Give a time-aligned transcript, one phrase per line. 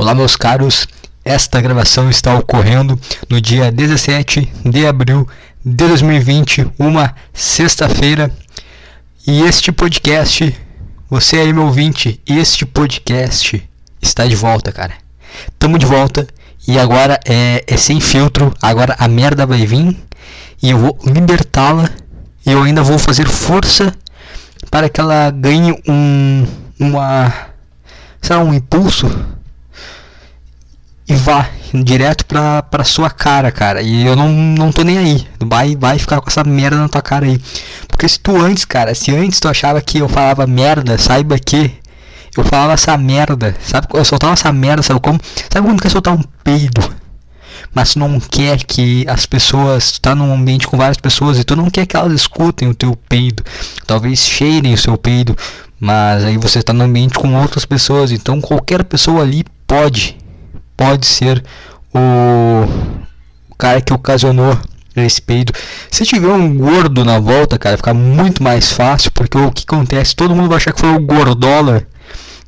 [0.00, 0.88] Olá, meus caros.
[1.22, 5.28] Esta gravação está ocorrendo no dia 17 de abril
[5.62, 8.32] de 2020, uma sexta-feira.
[9.26, 10.56] E este podcast,
[11.10, 13.62] você aí, meu ouvinte, este podcast
[14.00, 14.94] está de volta, cara.
[15.58, 16.26] Tamo de volta
[16.66, 18.54] e agora é, é sem filtro.
[18.62, 19.94] Agora a merda vai vir
[20.62, 21.90] e eu vou libertá-la.
[22.46, 23.94] E eu ainda vou fazer força
[24.70, 26.46] para que ela ganhe um
[26.80, 27.50] uma
[28.22, 29.06] sei lá, um impulso
[31.10, 33.82] e vá direto pra, pra sua cara, cara.
[33.82, 35.26] E eu não, não tô nem aí.
[35.40, 37.40] Vai, vai ficar com essa merda na tua cara aí.
[37.88, 41.72] Porque se tu antes, cara, se antes tu achava que eu falava merda, saiba que
[42.36, 43.56] eu falava essa merda.
[43.60, 43.88] Sabe?
[43.92, 45.18] Eu soltava essa merda, sabe como?
[45.52, 46.80] Sabe quando quer soltar um peido?
[47.74, 51.44] Mas tu não quer que as pessoas, tu tá num ambiente com várias pessoas e
[51.44, 53.44] tu não quer que elas escutem o teu peido.
[53.84, 55.36] Talvez cheirem o seu peido,
[55.78, 60.16] mas aí você está no ambiente com outras pessoas, então qualquer pessoa ali pode
[60.80, 61.44] pode ser
[61.94, 62.66] o,
[63.58, 64.58] cara que ocasionou
[64.96, 65.52] esse peido.
[65.90, 70.16] Se tiver um gordo na volta, cara, fica muito mais fácil, porque o que acontece?
[70.16, 71.82] Todo mundo vai achar que foi o gordola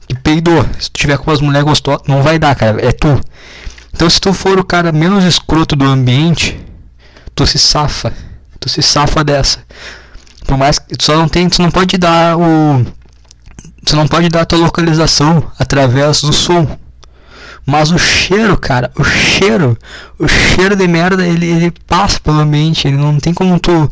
[0.09, 0.65] que peidou.
[0.81, 3.21] Se tiver com as mulheres gostosas, não vai dar, cara, é tu.
[3.93, 6.59] Então se tu for o cara menos escroto do ambiente,
[7.35, 8.15] tu se safa.
[8.59, 9.59] Tu se safa dessa.
[10.47, 12.83] Por mais que tu só não tem, tu não pode dar o
[13.85, 16.67] tu não pode dar a tua localização através do som.
[17.65, 19.79] Mas o cheiro, cara, o cheiro,
[20.19, 23.91] o cheiro de merda, ele, ele passa pelo ambiente, ele não tem como tu.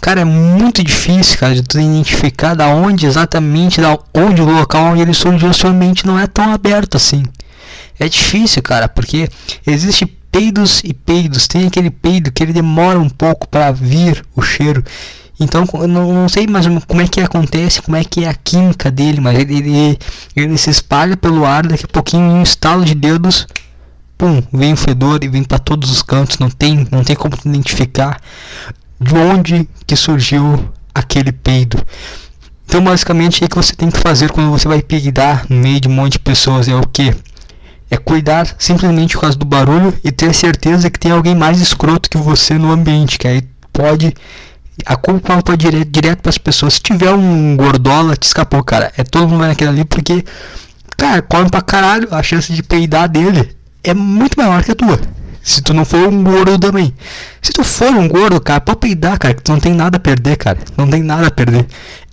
[0.00, 4.92] Cara, é muito difícil, cara, de tu identificar da onde exatamente, da onde o local
[4.92, 7.24] onde ele surgiu, seu ambiente não é tão aberto assim.
[7.98, 9.28] É difícil, cara, porque
[9.66, 11.48] existe peidos e peidos.
[11.48, 14.84] Tem aquele peido que ele demora um pouco para vir o cheiro.
[15.40, 18.34] Então, eu não, não, sei mais como é que acontece, como é que é a
[18.34, 19.98] química dele, mas ele, ele,
[20.34, 23.46] ele se espalha pelo ar, daqui a pouquinho, um estalo de dedos,
[24.16, 27.36] pum, vem o fedor e vem para todos os cantos, não tem, não tem como
[27.44, 28.20] identificar
[29.00, 31.78] de onde que surgiu aquele peido.
[32.66, 35.88] Então, basicamente, o que você tem que fazer quando você vai peidar no meio de
[35.88, 37.14] um monte de pessoas é o que?
[37.90, 42.10] É cuidar simplesmente por causa do barulho e ter certeza que tem alguém mais escroto
[42.10, 44.12] que você no ambiente, que aí pode
[44.84, 46.74] a culpa pode direto, direto para as pessoas.
[46.74, 48.92] Se tiver um gordola, te escapou, cara.
[48.96, 50.24] É todo mundo vai naquele ali porque,
[50.96, 52.08] cara, come pra caralho.
[52.10, 55.00] A chance de peidar dele é muito maior que a tua.
[55.42, 56.94] Se tu não for um gordo também.
[57.40, 59.34] Se tu for um gordo, cara, pode peidar, cara.
[59.34, 60.58] Que tu não tem nada a perder, cara.
[60.76, 61.66] Não tem nada a perder.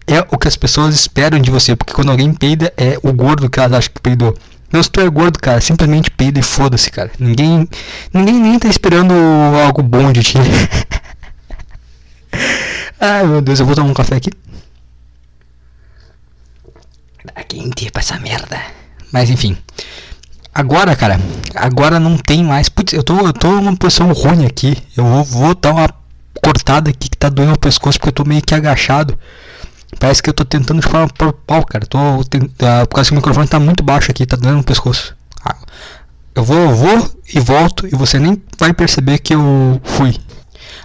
[0.07, 1.75] É o que as pessoas esperam de você.
[1.75, 4.35] Porque quando alguém peida, é o gordo que elas acham que peidou.
[4.71, 7.11] Não, se tu é gordo, cara, simplesmente peida e foda-se, cara.
[7.19, 7.67] Ninguém,
[8.13, 9.13] ninguém nem tá esperando
[9.63, 10.37] algo bom de ti.
[12.99, 14.29] Ai meu Deus, eu vou tomar um café aqui.
[17.33, 18.59] Tá quente pra essa merda.
[19.11, 19.57] Mas enfim.
[20.53, 21.19] Agora, cara,
[21.53, 22.69] agora não tem mais.
[22.69, 24.77] Putz, eu tô, eu tô numa posição ruim aqui.
[24.95, 25.89] Eu vou, vou dar uma
[26.41, 29.17] cortada aqui que tá doendo o pescoço porque eu tô meio que agachado.
[29.99, 31.85] Parece que eu tô tentando de forma por pau, cara.
[31.85, 32.25] Tô, uh,
[32.87, 35.15] por causa que o microfone tá muito baixo aqui, tá doendo o pescoço.
[35.43, 35.57] Ah,
[36.33, 40.15] eu vou, eu vou e volto e você nem vai perceber que eu fui.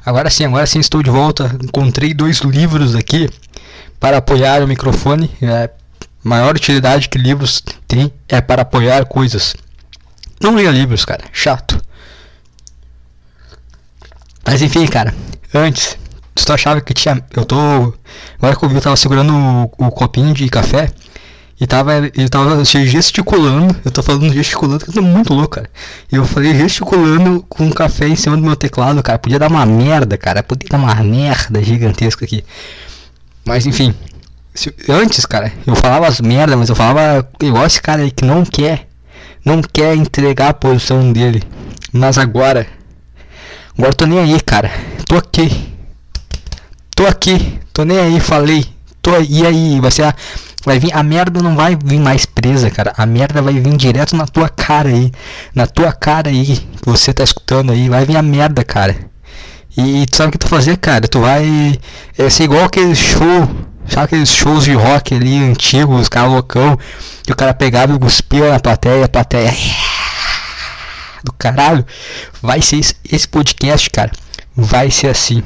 [0.05, 1.57] Agora sim, agora sim estou de volta.
[1.63, 3.29] Encontrei dois livros aqui
[3.99, 5.31] para apoiar o microfone.
[5.43, 5.71] É,
[6.25, 9.55] maior utilidade que livros tem é para apoiar coisas.
[10.41, 11.25] Não leia livros, cara.
[11.33, 11.81] Chato.
[14.45, 15.15] Mas enfim, cara.
[15.53, 15.99] Antes,
[16.35, 17.23] tu achava que tinha.
[17.37, 17.95] Eu tô.
[18.39, 20.91] Agora que eu vi, eu tava segurando o, o copinho de café.
[21.61, 25.69] E tava, ele tava gesticulando, eu tô falando gesticulando, que eu tô muito louco, cara.
[26.11, 29.19] Eu falei gesticulando com um café em cima do meu teclado, cara.
[29.19, 30.43] Podia dar uma merda, cara.
[30.43, 32.43] Podia dar uma merda gigantesca aqui.
[33.45, 33.95] Mas enfim.
[34.55, 38.25] Se, antes, cara, eu falava as merdas, mas eu falava igual esse cara aí que
[38.25, 38.89] não quer.
[39.45, 41.43] Não quer entregar a posição dele.
[41.93, 42.67] Mas agora.
[43.77, 44.71] Agora tô nem aí, cara.
[45.07, 45.75] Tô aqui.
[46.97, 47.61] Tô aqui.
[47.71, 48.65] Tô nem aí, falei.
[49.03, 49.27] Tô aí.
[49.29, 50.15] E aí, vai ser a
[50.65, 52.93] Vai vir, a merda não vai vir mais presa, cara.
[52.97, 55.11] A merda vai vir direto na tua cara aí.
[55.55, 57.89] Na tua cara aí, que você tá escutando aí.
[57.89, 58.95] Vai vir a merda, cara.
[59.77, 61.09] E, tu sabe o que tu fazer, cara?
[61.09, 61.79] Tu vai
[62.19, 63.49] é, ser igual aquele show.
[63.87, 66.79] Sabe aqueles shows de rock ali antigos, os caras loucão.
[67.25, 69.55] Que o cara pegava e cuspia na plateia, a plateia.
[71.25, 71.87] Do caralho.
[72.43, 72.81] Vai ser
[73.11, 74.11] esse podcast, cara.
[74.55, 75.43] Vai ser assim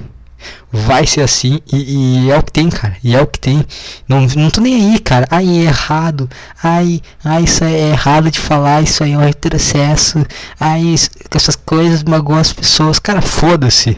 [0.72, 2.96] vai ser assim e, e, é o que tem, cara.
[3.02, 3.64] E é o que tem.
[4.08, 5.26] Não, não tô nem aí, cara.
[5.30, 6.28] Ai, é errado.
[6.62, 8.82] Ai, ai, isso é errado de falar.
[8.82, 10.24] Isso aí é um retrocesso.
[10.58, 10.94] Ai,
[11.34, 12.98] essas coisas magoam as pessoas.
[12.98, 13.96] Cara, foda-se.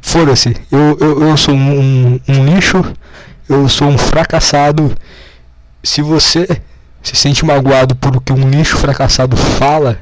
[0.00, 0.56] Foda-se.
[0.70, 2.84] Eu, eu, eu sou um, um, um lixo.
[3.48, 4.94] Eu sou um fracassado.
[5.82, 6.60] Se você
[7.02, 9.98] se sente magoado por o que um lixo fracassado fala,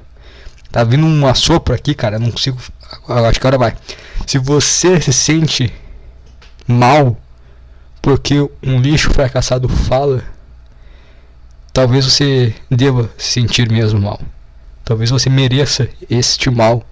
[0.71, 2.59] tá vindo um assopro aqui, cara, não consigo.
[3.09, 3.77] Acho que agora vai.
[4.27, 5.73] Se você se sente
[6.67, 7.17] mal
[8.01, 10.23] porque um lixo fracassado fala,
[11.73, 14.21] talvez você deva se sentir mesmo mal.
[14.85, 16.83] Talvez você mereça este mal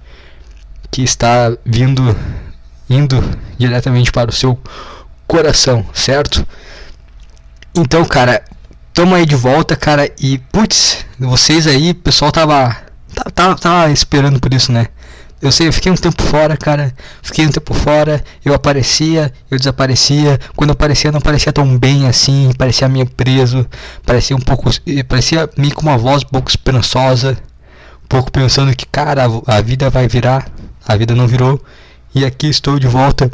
[0.91, 2.17] que está vindo,
[2.89, 3.23] indo
[3.59, 4.59] diretamente para o seu
[5.27, 6.47] coração, certo?
[7.75, 8.43] Então, cara,
[8.93, 10.11] tamo aí de volta, cara.
[10.19, 12.77] E, putz, vocês aí, o pessoal tava,
[13.35, 14.89] tava, tava esperando por isso, né?
[15.41, 16.95] Eu sei, eu fiquei um tempo fora, cara.
[17.23, 20.41] Fiquei um tempo fora, eu aparecia, eu desaparecia.
[20.57, 23.67] Quando eu aparecia, não parecia tão bem assim, parecia meio preso,
[24.05, 24.71] parecia um pouco.
[25.07, 27.37] parecia meio com uma voz um pouco esperançosa,
[28.03, 30.49] um pouco pensando que, cara, a vida vai virar.
[30.87, 31.63] A vida não virou.
[32.15, 33.31] E aqui estou de volta.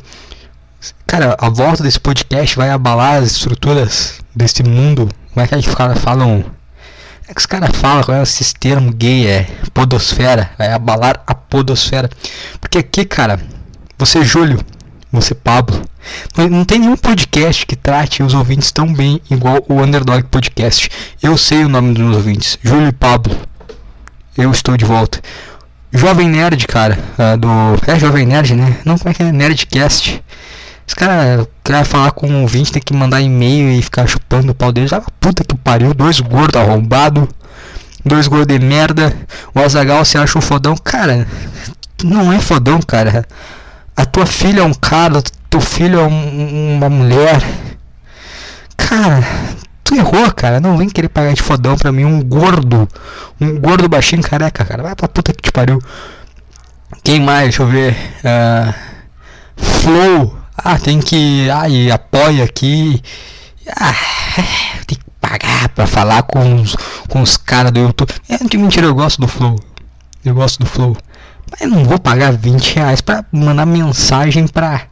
[1.07, 5.09] Cara, a volta desse podcast vai abalar as estruturas desse mundo.
[5.33, 6.45] Como é que os caras falam?
[7.29, 10.51] É que os caras falam com esse termo gay, é podosfera.
[10.59, 12.11] Vai abalar a podosfera.
[12.61, 13.41] Porque aqui, cara,
[13.97, 14.61] você Júlio,
[15.11, 15.83] você Pablo,
[16.37, 20.91] não, não tem nenhum podcast que trate os ouvintes tão bem igual o Underdog Podcast.
[21.23, 23.35] Eu sei o nome dos meus ouvintes, Júlio e Pablo.
[24.37, 25.21] Eu estou de volta.
[25.93, 27.49] Jovem Nerd, cara, uh, do.
[27.87, 28.79] É Jovem Nerd, né?
[28.85, 29.31] Não, como é que é?
[29.31, 30.23] Nerdcast.
[30.93, 34.55] Os caras querem falar com um ouvinte, tem que mandar e-mail e ficar chupando o
[34.55, 34.93] pau deles.
[34.93, 37.27] Ah, puta que pariu, dois gordos arrombados,
[38.05, 39.11] dois gordos de merda.
[39.55, 40.77] O Azagal se acha um fodão.
[40.77, 41.27] Cara,
[42.05, 43.27] não é fodão, cara.
[43.97, 47.43] A tua filha é um cara, teu filho é um, uma mulher.
[48.77, 49.25] Cara,
[49.83, 50.61] tu errou, cara.
[50.61, 52.87] Não vem querer pagar de fodão pra mim, um gordo.
[53.41, 54.83] Um gordo baixinho careca, cara.
[54.83, 55.81] Vai pra puta que te pariu.
[57.03, 57.45] Quem mais?
[57.45, 57.97] Deixa eu ver.
[58.23, 58.75] Uh,
[59.57, 60.42] Flow.
[60.65, 61.51] Ah, tem que.
[61.51, 63.03] Ai, apoia aqui.
[63.69, 63.95] Ah,
[64.87, 66.77] tem que pagar pra falar com os,
[67.09, 68.13] com os caras do YouTube.
[68.29, 69.59] É, de mentira, eu gosto do Flow.
[70.25, 70.97] Eu gosto do Flow.
[71.51, 74.83] Mas não vou pagar 20 reais pra mandar mensagem pra.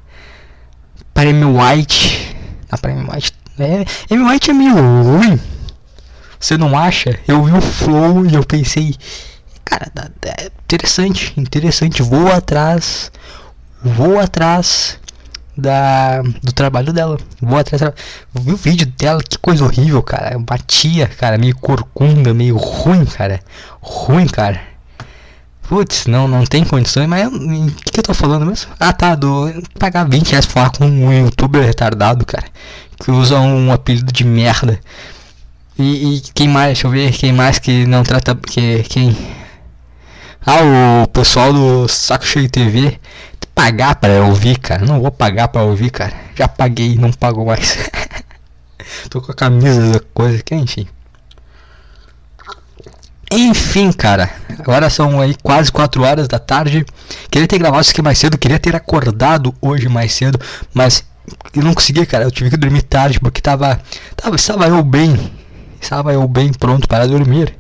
[1.14, 2.37] Pra Amy White.
[2.69, 3.32] Ah, pra Amy White.
[3.58, 5.38] É, Amy White é meio ruim.
[6.38, 7.17] Você não acha?
[7.28, 8.96] Eu vi o Flow e eu pensei.
[9.64, 9.93] Cara,
[10.25, 12.02] é interessante, interessante.
[12.02, 13.12] Vou atrás.
[13.82, 15.00] Vou atrás
[15.56, 17.19] da, do trabalho dela.
[17.41, 17.82] Vou atrás.
[18.35, 20.38] Vi o vídeo dela, que coisa horrível, cara.
[20.38, 23.41] Batia, cara, meio corcunda, meio ruim, cara.
[23.81, 24.61] Ruim, cara.
[25.62, 28.73] Putz, não, não tem condições, mas o que, que eu tô falando mesmo?
[28.81, 29.49] Ah tá, do
[29.79, 32.46] pagar 20 reais pra falar com um youtuber retardado, cara.
[33.00, 34.81] Que usa um apelido de merda.
[35.79, 36.75] E, e, quem mais?
[36.75, 38.35] Deixa eu ver, quem mais que não trata.
[38.35, 39.17] Que, quem.
[40.46, 42.98] Ah, o pessoal do Saco Cheio TV
[43.54, 44.87] pagar para ouvir, cara.
[44.87, 46.14] Não vou pagar para ouvir, cara.
[46.34, 47.76] Já paguei, não pago mais.
[49.10, 50.88] Tô com a camisa da coisa que enfim.
[53.31, 54.31] Enfim, cara.
[54.58, 56.86] Agora são aí quase 4 horas da tarde.
[57.31, 60.40] Queria ter gravado isso aqui mais cedo, queria ter acordado hoje mais cedo,
[60.72, 61.04] mas
[61.54, 62.25] eu não consegui, cara.
[62.25, 63.78] Eu tive que dormir tarde porque tava
[64.16, 65.31] tava estava eu bem.
[65.81, 67.54] Estava eu bem pronto para dormir.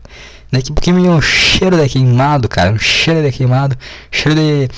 [0.50, 0.60] Né?
[0.74, 2.72] Porque me um cheiro de queimado, cara.
[2.72, 3.76] Um cheiro de queimado.
[4.10, 4.68] Cheiro de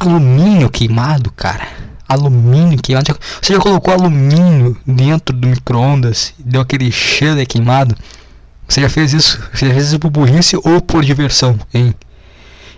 [0.00, 1.68] alumínio queimado, cara.
[2.08, 3.16] Alumínio queimado.
[3.40, 7.94] Você já colocou alumínio dentro do micro-ondas e deu aquele cheiro de queimado?
[8.66, 9.40] Você já fez isso?
[9.52, 11.94] Você já fez isso por burrice ou por diversão, hein?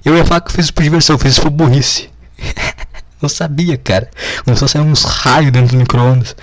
[0.05, 2.09] Eu ia falar que eu fiz isso por diversão, eu fiz isso por burrice.
[3.21, 4.09] Não sabia, cara.
[4.45, 6.35] Começou a sair uns raios dentro do micro-ondas.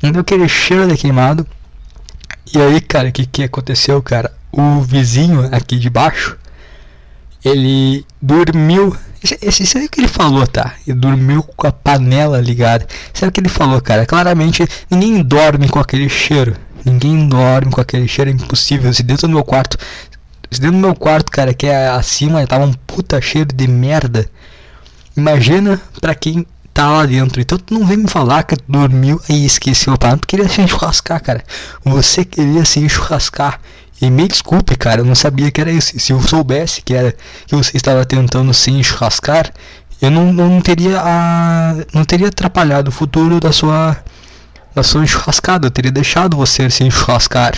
[0.00, 1.46] Deu aquele cheiro de queimado.
[2.54, 4.32] E aí, cara, o que, que aconteceu, cara?
[4.50, 6.36] O vizinho aqui de baixo,
[7.44, 10.74] ele dormiu esse, esse é que ele falou, tá?
[10.86, 12.86] Ele dormiu com a panela ligada.
[13.12, 14.06] Isso é que ele falou, cara.
[14.06, 16.56] Claramente, ninguém dorme com aquele cheiro.
[16.84, 18.30] Ninguém dorme com aquele cheiro.
[18.30, 18.92] É impossível.
[18.92, 19.76] Se dentro do meu quarto.
[20.50, 24.26] Se dentro do meu quarto, cara, que é acima, tava um puta cheiro de merda.
[25.16, 26.46] Imagina pra quem
[26.78, 27.40] tá lá dentro.
[27.40, 29.98] Então tu não vem me falar que tu dormiu e esqueceu.
[29.98, 31.42] Pá, tu queria se enchurrascar, cara.
[31.84, 33.60] Você queria se enchurrascar.
[34.00, 35.98] E me desculpe, cara, eu não sabia que era isso.
[35.98, 37.12] Se eu soubesse que era
[37.46, 39.52] que você estava tentando se enchurrascar,
[40.00, 43.96] eu não, não teria a, não teria atrapalhado o futuro da sua
[44.72, 45.66] da sua enchurrascada.
[45.66, 47.54] Eu teria deixado você se enchurrascar.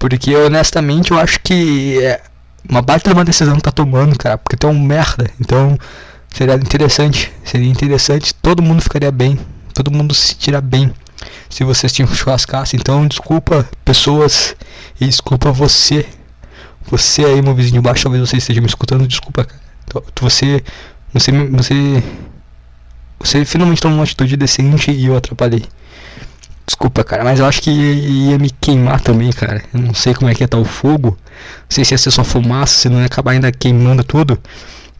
[0.00, 2.20] Porque honestamente eu acho que é
[2.68, 5.30] uma baita de uma decisão que tá tomando, cara, porque tu é um merda.
[5.40, 5.78] Então
[6.32, 9.38] seria interessante, seria interessante, todo mundo ficaria bem,
[9.74, 10.92] todo mundo se tira bem
[11.48, 12.76] se vocês tinham churrascasse.
[12.76, 14.56] Então, desculpa, pessoas,
[15.00, 16.06] e desculpa você.
[16.86, 19.06] Você aí, meu vizinho baixo, talvez você esteja me escutando.
[19.06, 19.46] Desculpa,
[20.20, 20.62] você,
[21.12, 22.02] você, você,
[23.18, 25.64] você finalmente tomou uma atitude decente e eu atrapalhei.
[26.66, 29.62] Desculpa, cara, mas eu acho que ia, ia, me queimar também, cara.
[29.74, 31.18] Eu não sei como é que ia estar tá o fogo.
[31.18, 34.38] Não sei se ia ser só fumaça, se não ia acabar ainda queimando tudo.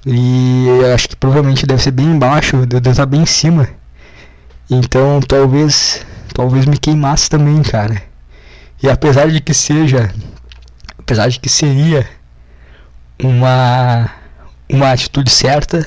[0.04, 3.68] E acho que provavelmente deve ser bem embaixo, deve estar bem em cima.
[4.70, 6.04] Então talvez.
[6.34, 8.02] Talvez me queimasse também, cara.
[8.82, 10.12] E apesar de que seja.
[10.98, 12.08] Apesar de que seria
[13.22, 14.10] uma.
[14.68, 15.86] Uma atitude certa.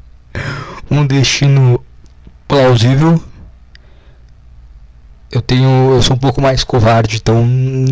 [0.90, 1.82] um destino
[2.46, 3.20] plausível
[5.36, 5.94] eu tenho.
[5.94, 7.44] Eu sou um pouco mais covarde, então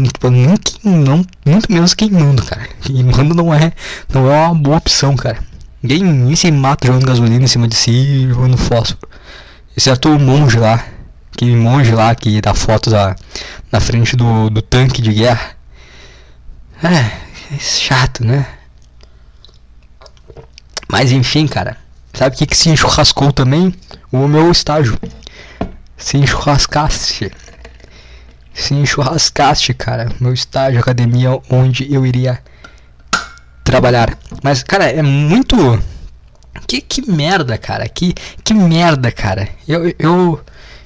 [0.05, 2.67] tipo, não, não, muito menos queimando, cara.
[2.81, 3.73] Queimando não é,
[4.13, 5.39] não é uma boa opção, cara.
[5.83, 9.09] Ninguém, se mata jogando gasolina em cima de si e jogando fósforo.
[9.77, 10.83] Exceto o monge lá.
[11.33, 13.15] Aquele monge lá que dá fotos da,
[13.71, 15.51] na frente do, do tanque de guerra.
[16.83, 18.47] É, é chato, né?
[20.89, 21.77] Mas enfim, cara.
[22.15, 23.75] Sabe o que, que se enchurrascou também?
[24.13, 24.97] O meu estágio
[25.97, 27.31] se enchurrascaste.
[28.53, 30.11] Se enchurrascaste, cara.
[30.21, 32.41] Meu estágio, academia, onde eu iria
[33.63, 34.17] trabalhar.
[34.43, 35.57] Mas, cara, é muito.
[36.67, 37.89] Que, que merda, cara.
[37.89, 39.49] Que, que merda, cara.
[39.67, 40.41] Eu, eu,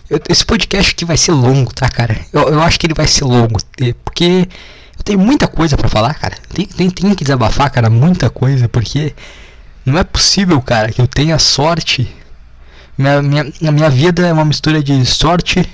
[0.08, 2.16] eu, Esse podcast aqui vai ser longo, tá, cara?
[2.32, 3.58] Eu, eu acho que ele vai ser longo.
[4.04, 4.48] Porque
[4.96, 6.36] eu tenho muita coisa para falar, cara.
[6.54, 7.90] Tem, tem, tem que desabafar, cara.
[7.90, 8.68] Muita coisa.
[8.68, 9.14] Porque
[9.84, 12.14] não é possível, cara, que eu tenha sorte
[12.98, 15.64] minha, minha, a minha vida é uma mistura de sorte,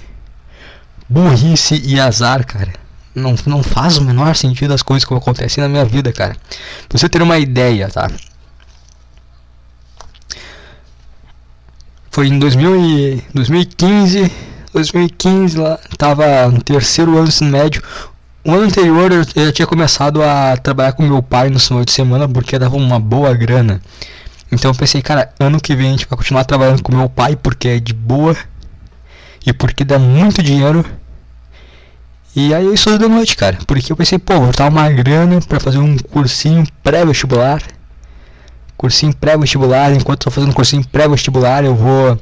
[1.09, 2.73] burrice e azar, cara.
[3.15, 6.37] Não, não faz o menor sentido as coisas que acontecem na minha vida, cara.
[6.89, 8.11] Pra você ter uma ideia, tá?
[12.11, 14.31] Foi em 2000 e 2015,
[14.73, 17.83] 2015 lá, tava no terceiro ano do ensino médio.
[18.45, 21.91] O ano anterior eu, eu tinha começado a trabalhar com meu pai no final de
[21.91, 23.81] semana porque dava uma boa grana.
[24.55, 27.37] Então eu pensei, cara, ano que vem a gente vai continuar trabalhando com meu pai
[27.37, 28.37] porque é de boa
[29.47, 30.85] e porque dá muito dinheiro.
[32.37, 35.41] E aí eu estudo de noite, cara, porque eu pensei, pô, vou botar uma grana
[35.41, 37.63] para fazer um cursinho pré-vestibular.
[38.77, 42.19] Cursinho pré-vestibular, enquanto tô fazendo cursinho pré-vestibular, eu vou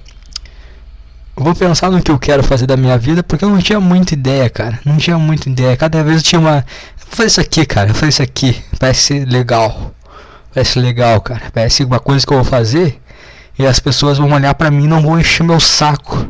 [1.35, 3.81] eu vou pensar no que eu quero fazer da minha vida, porque eu não tinha
[3.81, 4.79] muita ideia, cara.
[4.85, 5.77] Não tinha muita ideia.
[5.77, 6.59] Cada vez eu tinha uma.
[6.59, 7.89] Eu vou fazer isso aqui, cara.
[7.89, 8.63] Eu vou fazer isso aqui.
[8.79, 9.95] Parece ser legal.
[10.53, 11.51] Parece legal, cara.
[11.53, 13.01] Parece uma coisa que eu vou fazer
[13.59, 16.27] e as pessoas vão olhar pra mim e não vão encher meu saco.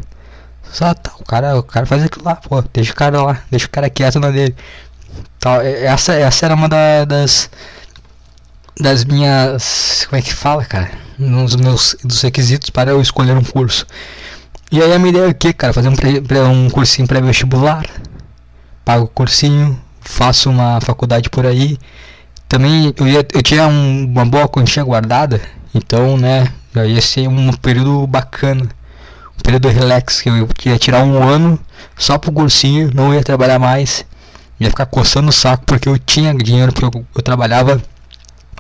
[0.73, 3.67] Só tá, o cara, o cara faz aquilo lá, pô, deixa o cara lá, deixa
[3.67, 4.55] o cara quieto na dele.
[5.38, 7.50] Tal, essa, essa era uma da, das
[8.81, 10.91] das minhas, como é que fala, cara?
[11.19, 13.87] Dos meus dos requisitos para eu escolher um curso.
[14.71, 15.73] E aí a minha ideia é o que, cara?
[15.73, 15.95] Fazer um,
[16.50, 17.85] um cursinho pré-vestibular,
[18.85, 21.79] pago o cursinho, faço uma faculdade por aí
[22.53, 25.41] também eu, ia, eu tinha um, uma boa quantia guardada,
[25.75, 26.53] então, né,
[26.87, 28.69] ia ser um período bacana,
[29.39, 31.59] um período relax, que eu ia tirar um ano
[31.97, 34.05] só pro cursinho, não ia trabalhar mais,
[34.61, 37.81] ia ficar coçando o saco porque eu tinha dinheiro, porque eu, eu trabalhava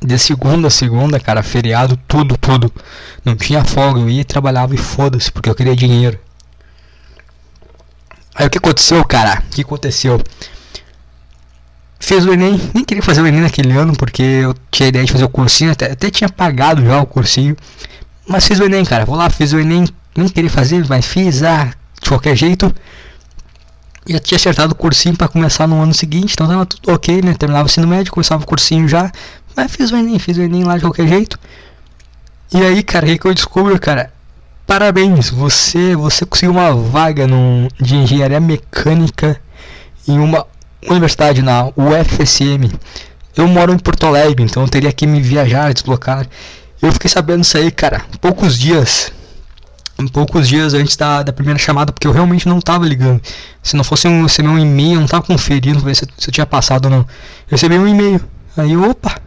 [0.02, 2.72] de segunda a segunda, cara, feriado, tudo, tudo.
[3.22, 6.18] Não tinha folga, eu ia e trabalhava e foda-se, porque eu queria dinheiro.
[8.34, 9.42] Aí o que aconteceu, cara?
[9.46, 10.18] O que aconteceu?
[12.02, 15.12] Fez o Enem, nem queria fazer o Enem naquele ano, porque eu tinha ideia de
[15.12, 17.56] fazer o cursinho, até, até tinha pagado já o cursinho,
[18.28, 21.44] mas fiz o Enem, cara, vou lá, fiz o Enem, nem queria fazer, mas fiz,
[21.44, 22.74] ah, de qualquer jeito,
[24.04, 27.34] já tinha acertado o cursinho para começar no ano seguinte, então tava tudo ok, né,
[27.34, 29.10] terminava o ensino médio, começava o cursinho já,
[29.56, 31.38] mas fiz o Enem, fiz o Enem lá de qualquer jeito,
[32.52, 34.12] e aí, cara, o que eu descubro, cara,
[34.66, 39.40] parabéns, você, você conseguiu uma vaga num, de engenharia mecânica
[40.08, 40.46] em uma
[40.88, 42.70] universidade na UFSM.
[43.36, 46.26] Eu moro em Porto Alegre, então eu teria que me viajar, deslocar.
[46.80, 49.12] Eu fiquei sabendo isso aí, cara, poucos dias.
[50.12, 53.22] Poucos dias antes da, da primeira chamada, porque eu realmente não tava ligando.
[53.62, 56.46] Se não fosse um, um e-mail, eu não tava conferindo ver se, se eu tinha
[56.46, 56.98] passado ou não.
[56.98, 57.06] Eu
[57.52, 58.20] recebi um e-mail.
[58.56, 59.20] Aí, opa,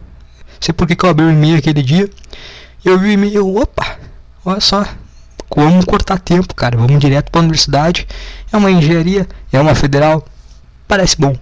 [0.60, 2.10] sei por que, que eu abri o e-mail aquele dia.
[2.84, 3.96] Eu vi o e-mail, opa,
[4.44, 4.84] olha só,
[5.48, 6.76] como cortar tempo, cara.
[6.76, 8.06] Vamos direto para a universidade.
[8.52, 10.24] É uma engenharia, é uma federal.
[10.86, 11.34] Parece bom.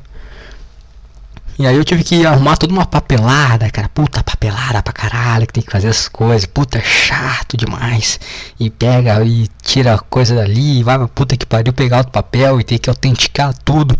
[1.56, 3.88] E aí eu tive que arrumar toda uma papelada, cara.
[3.88, 6.46] Puta papelada pra caralho, que tem que fazer as coisas.
[6.46, 8.18] Puta chato demais.
[8.58, 10.80] E pega e tira a coisa dali.
[10.80, 13.96] E vai pra puta que pariu pegar outro papel e tem que autenticar tudo.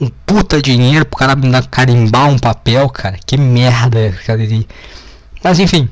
[0.00, 1.36] Um puta dinheiro pro cara
[1.70, 3.16] carimbar um papel, cara.
[3.24, 4.42] Que merda, cara.
[5.44, 5.88] Mas enfim.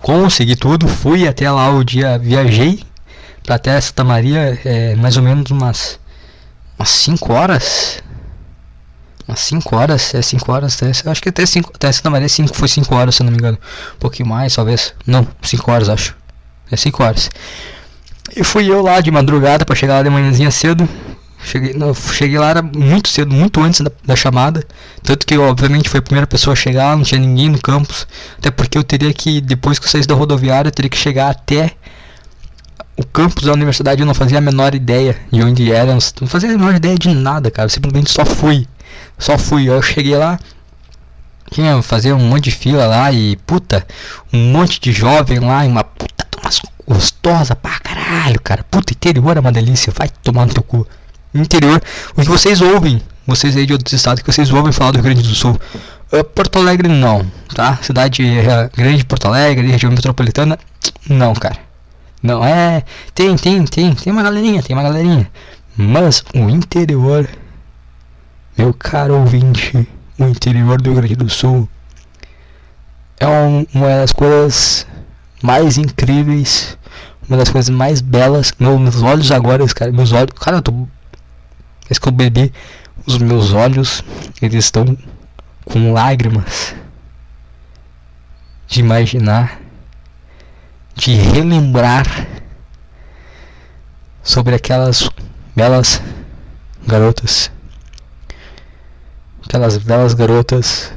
[0.00, 0.86] Consegui tudo.
[0.86, 2.18] Fui até lá o dia.
[2.20, 2.84] Viajei
[3.42, 4.60] pra até Santa Maria.
[4.64, 5.50] É, mais ou menos.
[5.50, 5.98] Umas
[6.84, 8.00] 5 horas
[9.28, 12.56] umas 5 horas, é 5 horas, até, acho que até 5, até Santa Maria 5,
[12.56, 13.58] foi 5 horas, se eu não me engano.
[13.96, 14.94] Um pouquinho mais, talvez.
[15.06, 16.16] Não, 5 horas, acho.
[16.70, 17.30] É 5 horas.
[18.34, 20.88] E fui eu lá de madrugada para chegar lá de manhãzinha cedo.
[21.42, 24.64] Cheguei, não, cheguei lá era muito cedo, muito antes da, da, chamada.
[25.02, 28.06] Tanto que, obviamente, foi a primeira pessoa a chegar, não tinha ninguém no campus.
[28.38, 31.30] Até porque eu teria que, depois que eu saísse da rodoviária, eu teria que chegar
[31.30, 31.72] até
[32.96, 34.00] o campus da universidade.
[34.00, 37.08] Eu não fazia a menor ideia de onde era, não fazia a menor ideia de
[37.08, 37.66] nada, cara.
[37.66, 38.66] Eu simplesmente só fui.
[39.18, 39.68] Só fui.
[39.68, 40.38] Eu cheguei lá,
[41.50, 43.86] tinha fazer um monte de fila lá e, puta,
[44.32, 46.26] um monte de jovem lá e uma puta
[46.86, 48.64] gostosa pra caralho, cara.
[48.70, 49.92] Puta, interior é uma delícia.
[49.96, 50.86] Vai tomar no teu cu
[51.34, 51.80] interior,
[52.16, 55.04] o que vocês ouvem, vocês aí de outros estados que vocês ouvem falar do Rio
[55.04, 55.58] Grande do Sul.
[56.10, 57.78] Uh, Porto Alegre não, tá?
[57.82, 60.58] Cidade uh, grande Porto Alegre, região metropolitana,
[61.08, 61.58] não, cara.
[62.22, 62.82] Não é,
[63.14, 65.30] tem, tem, tem, tem uma galerinha, tem uma galerinha.
[65.76, 67.28] Mas o interior,
[68.58, 69.88] meu caro ouvinte,
[70.18, 71.68] o interior do Rio Grande do Sul
[73.20, 74.84] é um, uma das coisas
[75.40, 76.76] mais incríveis,
[77.28, 78.52] uma das coisas mais belas.
[78.58, 80.88] Meus olhos agora, cara, meus olhos, cara, eu tô
[81.88, 82.52] Desde que eu bebi,
[83.06, 84.04] os meus olhos
[84.42, 84.96] eles estão
[85.64, 86.74] com lágrimas
[88.66, 89.58] de imaginar,
[90.94, 92.26] de relembrar
[94.22, 95.08] sobre aquelas
[95.56, 96.02] belas
[96.86, 97.50] garotas,
[99.48, 100.92] aquelas belas garotas,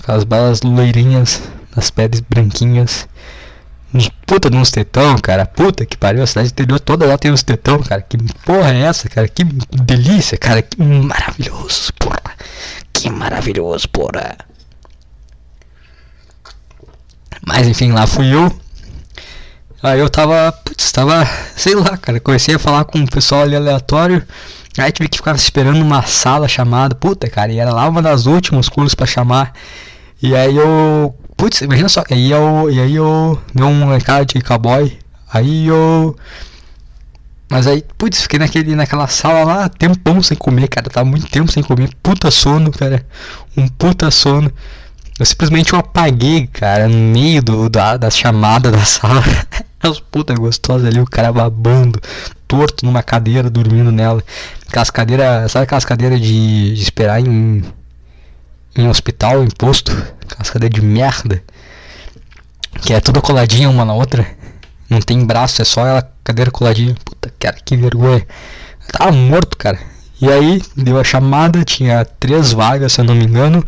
[0.00, 1.42] aquelas belas loirinhas
[1.74, 3.08] nas peles branquinhas
[3.92, 5.44] Uns puta de uns tetão, cara.
[5.44, 6.22] Puta que pariu.
[6.22, 8.00] A cidade interior toda lá tem uns tetão, cara.
[8.00, 9.26] Que porra é essa, cara?
[9.26, 10.62] Que delícia, cara.
[10.62, 12.36] Que maravilhoso, porra.
[12.92, 14.36] Que maravilhoso, porra.
[17.44, 18.56] Mas enfim, lá fui eu.
[19.82, 21.26] Aí eu tava, putz, tava,
[21.56, 22.20] sei lá, cara.
[22.20, 24.24] Comecei a falar com o pessoal ali aleatório.
[24.78, 26.94] Aí tive que ficar esperando uma sala chamada.
[26.94, 27.52] Puta, cara.
[27.52, 29.52] E era lá uma das últimos cursos para chamar.
[30.22, 34.26] E aí eu Putz, imagina só, e aí eu, e aí eu dei um cara
[34.26, 34.94] de cowboy,
[35.32, 36.14] aí eu.
[37.50, 40.90] Mas aí, putz, fiquei naquele, naquela sala lá, tempão sem comer, cara.
[40.90, 41.88] Tava muito tempo sem comer.
[42.02, 43.06] Puta sono, cara.
[43.56, 44.52] Um puta sono.
[45.20, 49.22] Eu simplesmente eu apaguei, cara, no meio do, da, da chamada da sala.
[49.82, 52.00] As putas gostosas ali, o cara babando,
[52.48, 54.22] torto numa cadeira, dormindo nela.
[54.66, 57.62] Aquelas cadeiras, sabe aquelas cadeiras de, de esperar em
[58.76, 59.92] em hospital, em posto,
[60.28, 61.42] cascada de merda,
[62.82, 64.26] que é tudo coladinha uma na outra,
[64.88, 66.94] não tem braço, é só ela cadeira coladinha.
[67.04, 68.26] Puta, cara, que vergonha.
[68.92, 69.78] tava morto, cara.
[70.20, 73.64] E aí, deu a chamada, tinha três vagas, se eu não me engano,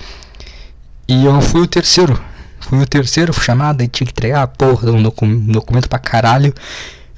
[1.12, 2.18] e eu fui o terceiro.
[2.58, 6.54] Fui o terceiro, chamado, e tinha que entregar a porra um documento pra caralho.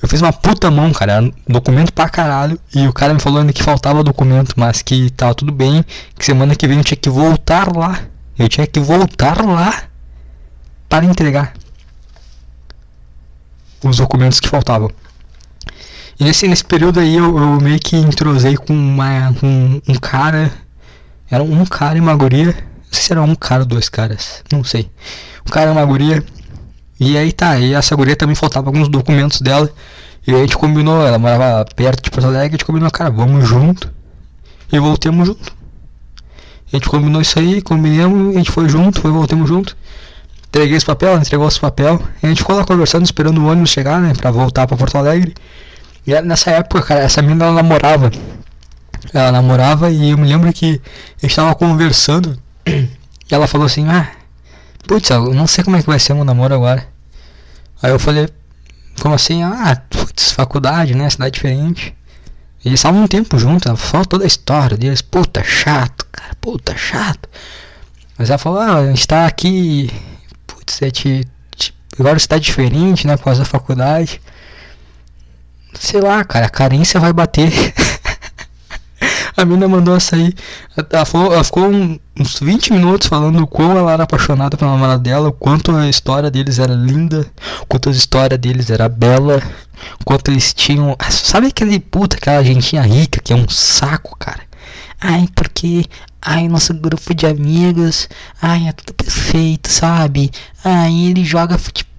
[0.03, 1.31] Eu fiz uma puta mão, cara.
[1.49, 2.59] Documento pra caralho.
[2.75, 5.85] E o cara me falou ainda que faltava documento, mas que tava tudo bem.
[6.19, 8.01] Que semana que vem eu tinha que voltar lá.
[8.37, 9.85] Eu tinha que voltar lá
[10.89, 11.55] para entregar
[13.83, 14.91] os documentos que faltavam.
[16.19, 20.51] E nesse, nesse período aí eu, eu meio que entrosei com, uma, com um cara.
[21.31, 22.74] Era um cara e uma guria.
[22.95, 24.45] Não sei se era um cara ou dois caras.
[24.53, 24.89] Não sei.
[25.45, 26.23] Um cara e uma guria.
[27.01, 29.69] E aí tá, e essa guria também faltava alguns documentos dela.
[30.25, 33.49] E a gente combinou, ela morava perto de Porto Alegre, a gente combinou, cara, vamos
[33.49, 33.93] junto.
[34.73, 35.53] E voltemos junto.
[36.73, 39.77] A gente combinou isso aí, combinamos, a gente foi junto, foi, voltemos junto.
[40.47, 42.01] Entreguei esse papel, entregou esse papel.
[42.23, 45.35] A gente ficou lá conversando, esperando o ônibus chegar, né, pra voltar pra Porto Alegre.
[46.07, 48.13] E nessa época, cara, essa menina ela namorava.
[49.13, 50.81] Ela namorava e eu me lembro que
[51.21, 52.44] a gente tava conversando.
[52.67, 54.11] E ela falou assim, ah,
[54.87, 56.87] Putz, eu não sei como é que vai ser meu namoro agora.
[57.83, 58.29] Aí eu falei,
[59.01, 59.43] como assim?
[59.43, 61.09] Ah, putz, faculdade, né?
[61.09, 61.95] Cidade diferente.
[62.65, 65.01] Eles estavam um tempo juntos, ela falou toda a história deles.
[65.01, 67.29] Puta, chato, cara, puta, chato.
[68.19, 69.91] Mas ela falou, ah, a gente tá aqui.
[70.47, 73.17] Putz, é te, te, agora está diferente, né?
[73.17, 74.21] Por causa da faculdade.
[75.75, 77.51] Sei lá, cara, a carência vai bater.
[79.37, 80.35] A mina mandou sair.
[80.93, 85.03] Ela, falou, ela ficou uns 20 minutos falando o quão ela era apaixonada pela namorada
[85.03, 87.27] dela, o quanto a história deles era linda,
[87.69, 89.43] quanto a história deles era bela,
[90.05, 90.97] quanto eles tinham.
[91.11, 94.43] Sabe aquele puta, aquela gentinha rica que é um saco, cara?
[95.01, 95.85] Ai, porque.
[96.23, 98.09] Ai, nosso grupo de amigos.
[98.41, 100.31] Ai, é tudo perfeito, sabe?
[100.65, 101.94] Ai, ele joga futebol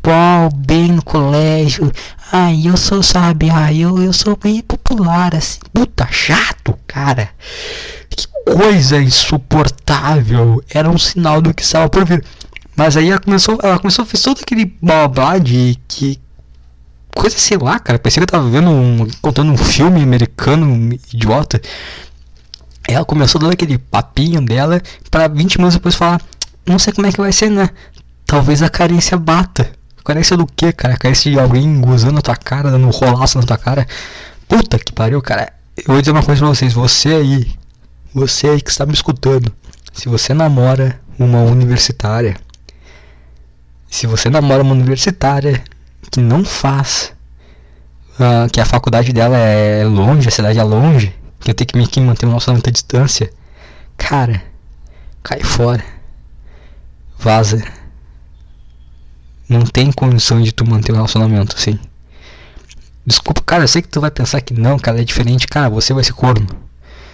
[0.54, 1.92] bem no colégio.
[2.32, 3.50] Ai, eu sou, sabe?
[3.50, 5.60] Ai, eu, eu sou bem popular, assim.
[5.74, 7.30] Puta, chato, cara.
[8.10, 10.64] Que coisa insuportável.
[10.70, 12.24] Era um sinal do que estava por vir.
[12.76, 16.20] Mas aí ela começou, ela começou, fez todo aquele blá de que.
[17.16, 17.98] Coisa, sei lá, cara.
[17.98, 19.08] Parecia que eu tava vendo um.
[19.22, 21.62] contando um filme americano idiota.
[22.88, 26.22] Ela começou dando aquele papinho dela para 20 minutos depois falar:
[26.66, 27.70] Não sei como é que vai ser, né?
[28.26, 29.72] Talvez a carência bata.
[30.06, 30.96] Carência do que, cara?
[30.98, 33.88] Carência de alguém gozando na tua cara, dando um rolaço na tua cara.
[34.48, 35.52] Puta que pariu, cara.
[35.76, 36.74] Eu vou dizer uma coisa pra vocês.
[36.74, 37.52] Você aí,
[38.14, 39.52] você aí que está me escutando.
[39.92, 42.38] Se você namora uma universitária,
[43.90, 45.64] se você namora uma universitária
[46.12, 47.12] que não faz,
[48.20, 52.00] uh, que a faculdade dela é longe, a cidade é longe, que eu tenho que
[52.00, 53.32] me manter um relacionamento à distância,
[53.98, 54.44] cara,
[55.24, 55.84] cai fora.
[57.18, 57.64] Vaza.
[59.48, 61.80] Não tem condição de tu manter um relacionamento assim.
[63.06, 65.48] Desculpa, cara, eu sei que tu vai pensar que não, cara, é diferente.
[65.48, 66.48] Cara, você vai ser corno.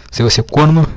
[0.09, 0.87] Você vai ser corno.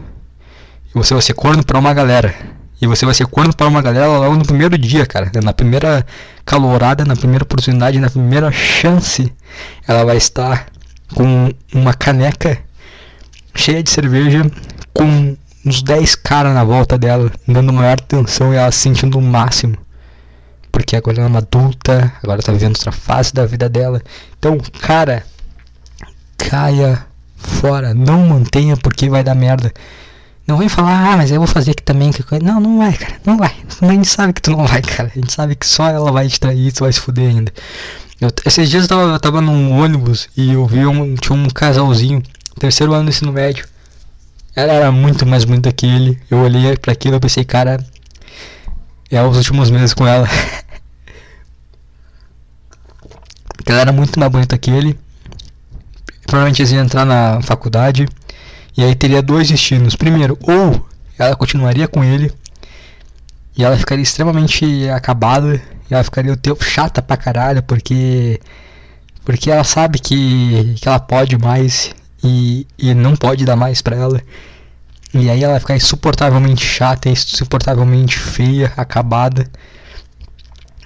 [0.89, 2.33] E você vai ser corno pra uma galera.
[2.81, 5.31] E você vai ser corno para uma galera logo no primeiro dia, cara.
[5.43, 6.07] Na primeira
[6.45, 9.33] calorada, na primeira oportunidade, na primeira chance.
[9.89, 10.67] Ela vai estar
[11.13, 12.57] com uma caneca
[13.57, 14.49] cheia de cerveja,
[14.93, 19.23] com uns 10 caras na volta dela, dando maior atenção e ela se sentindo o
[19.23, 19.77] máximo
[20.75, 24.03] porque agora ela é uma adulta, agora tá vivendo outra fase da vida dela.
[24.37, 25.25] Então, cara,
[26.37, 27.07] caia
[27.37, 29.73] fora, não mantenha porque vai dar merda.
[30.45, 32.11] Não vem falar, ah, mas eu vou fazer aqui também.
[32.43, 33.55] Não, não vai, cara, não vai.
[33.81, 35.13] A gente sabe que tu não vai, cara.
[35.15, 37.53] A gente sabe que só ela vai te trair, tu vai se fuder ainda.
[38.21, 41.49] Eu, esses dias eu tava, eu tava num ônibus e eu vi um, tinha um
[41.49, 42.21] casalzinho,
[42.59, 43.65] terceiro ano do ensino médio.
[44.57, 46.19] Ela era muito mais bonita que ele.
[46.29, 47.79] Eu olhei para aquilo e pensei, cara,
[49.09, 50.29] é os últimos meses com ela.
[53.67, 54.99] ela era muito mais bonita que ele.
[56.27, 58.09] Provavelmente eles iam entrar na faculdade.
[58.77, 59.95] E aí teria dois destinos.
[59.95, 60.87] Primeiro, ou
[61.19, 62.33] ela continuaria com ele.
[63.57, 65.61] E ela ficaria extremamente acabada.
[65.91, 67.63] E ela ficaria o tempo chata pra caralho.
[67.63, 68.41] Porque.
[69.25, 71.95] Porque ela sabe que, que ela pode mais.
[72.23, 74.21] E, e não pode dar mais pra ela.
[75.13, 79.49] E aí ela vai ficar insuportavelmente chata, insuportavelmente feia, acabada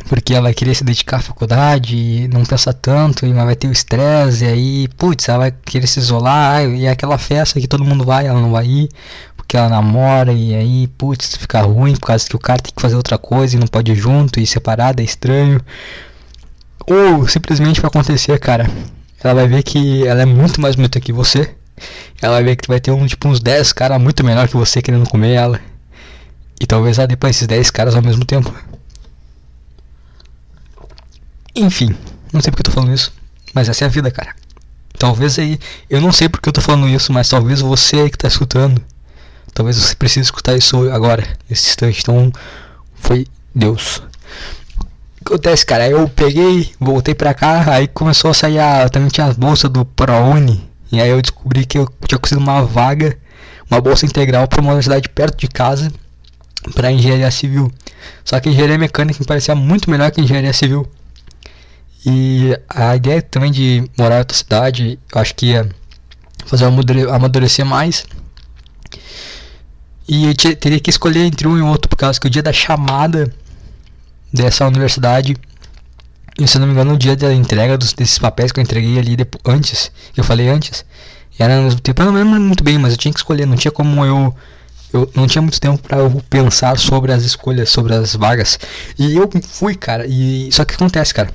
[0.09, 3.73] porque ela querer se dedicar à faculdade e não pensa tanto, e vai ter o
[3.73, 7.85] estresse, e aí, putz, ela vai querer se isolar, e é aquela festa que todo
[7.85, 8.89] mundo vai, ela não vai ir,
[9.37, 12.81] porque ela namora, e aí, putz, fica ruim por causa que o cara tem que
[12.81, 15.61] fazer outra coisa e não pode ir junto, e separado é estranho.
[16.87, 18.69] Ou simplesmente vai acontecer, cara,
[19.23, 21.55] ela vai ver que ela é muito mais bonita que você,
[22.23, 24.81] ela vai ver que vai ter um, tipo, uns 10 caras muito melhor que você
[24.81, 25.61] querendo comer ela,
[26.61, 28.53] e talvez ela pra esses 10 caras ao mesmo tempo.
[31.61, 31.93] Enfim,
[32.33, 33.13] não sei porque eu tô falando isso,
[33.53, 34.33] mas essa é a vida, cara.
[34.97, 35.59] Talvez aí,
[35.91, 38.81] eu não sei porque eu tô falando isso, mas talvez você aí que tá escutando,
[39.53, 42.01] talvez você precise escutar isso agora, nesse instante.
[42.01, 42.33] Então,
[42.95, 44.01] foi Deus.
[45.17, 45.89] Que acontece, cara?
[45.89, 48.89] Eu peguei, voltei pra cá, aí começou a sair a.
[48.89, 52.63] Também tinha as bolsas do ProUni, e aí eu descobri que eu tinha conseguido uma
[52.63, 53.19] vaga,
[53.69, 55.93] uma bolsa integral para uma universidade perto de casa,
[56.73, 57.69] para engenharia civil.
[58.25, 60.89] Só que engenharia mecânica me parecia muito melhor que engenharia civil.
[62.07, 65.69] E a ideia também de morar em outra cidade, eu acho que ia
[66.47, 68.07] fazer amadurecer mais.
[70.09, 72.53] E eu teria que escolher entre um e outro, por causa que o dia da
[72.53, 73.33] chamada
[74.33, 75.37] dessa universidade,
[76.39, 78.63] e se eu não me engano, o dia da entrega dos, desses papéis que eu
[78.63, 80.85] entreguei ali depois, antes, que eu falei antes,
[81.39, 83.57] era no mesmo tempo, eu não lembro muito bem, mas eu tinha que escolher, não
[83.57, 84.35] tinha como eu
[84.91, 88.59] eu não tinha muito tempo para eu pensar sobre as escolhas, sobre as vagas.
[88.99, 90.07] E eu fui, cara.
[90.07, 91.31] E só que acontece, cara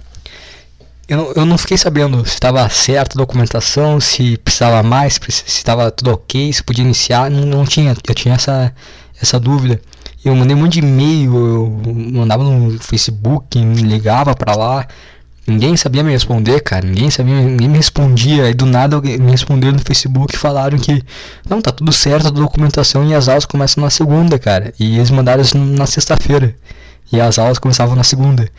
[1.07, 5.43] eu não, eu não fiquei sabendo se estava certo a documentação, se precisava mais, se
[5.47, 7.29] estava tudo ok, se podia iniciar.
[7.29, 8.73] Não, não tinha, eu tinha essa,
[9.21, 9.81] essa dúvida.
[10.23, 11.81] Eu mandei um monte de e-mail, eu
[12.13, 14.87] mandava no Facebook, me ligava para lá.
[15.45, 16.85] Ninguém sabia me responder, cara.
[16.87, 18.45] Ninguém sabia, ninguém me respondia.
[18.45, 21.03] Aí do nada me responderam no Facebook e falaram que
[21.49, 24.73] não, tá tudo certo a documentação e as aulas começam na segunda, cara.
[24.79, 26.55] E eles mandaram isso na sexta-feira.
[27.11, 28.49] E as aulas começavam na segunda.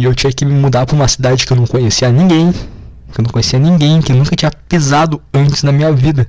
[0.00, 3.20] E eu tinha que me mudar para uma cidade que eu não conhecia ninguém, que
[3.20, 6.26] eu não conhecia ninguém, que nunca tinha pisado antes na minha vida.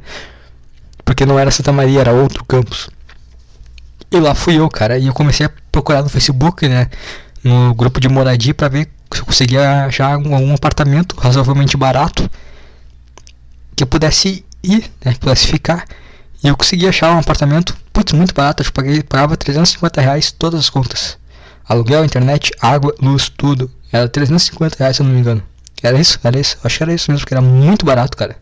[1.05, 2.89] Porque não era Santa Maria, era outro campus.
[4.11, 6.89] E lá fui eu, cara, e eu comecei a procurar no Facebook, né,
[7.41, 12.29] no grupo de moradia para ver se eu conseguia achar algum, algum apartamento razoavelmente barato
[13.73, 15.85] que eu pudesse ir, né, que pudesse ficar.
[16.43, 20.59] E eu consegui achar um apartamento, putz, muito barato, eu paguei, pagava 350 reais todas
[20.59, 21.20] as contas.
[21.71, 23.71] Aluguel, internet, água, luz, tudo.
[23.93, 25.41] Era 350 reais, se eu não me engano.
[25.81, 26.19] Era isso?
[26.21, 26.57] Era isso?
[26.61, 28.35] Acho que era isso mesmo, porque era muito barato, cara.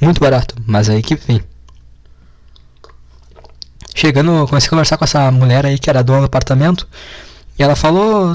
[0.00, 0.54] Muito barato.
[0.64, 1.42] Mas aí que vem.
[3.94, 6.88] Chegando, comecei a conversar com essa mulher aí que era dona do apartamento.
[7.58, 8.34] E ela falou.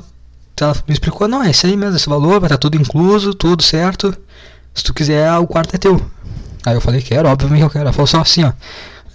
[0.61, 3.33] Ela me explicou, não, é isso aí mesmo, esse valor, vai estar tá tudo incluso,
[3.33, 4.15] tudo certo.
[4.75, 5.99] Se tu quiser, o quarto é teu.
[6.63, 7.85] Aí eu falei, quero, obviamente eu quero.
[7.85, 8.53] Ela falou só assim, ó.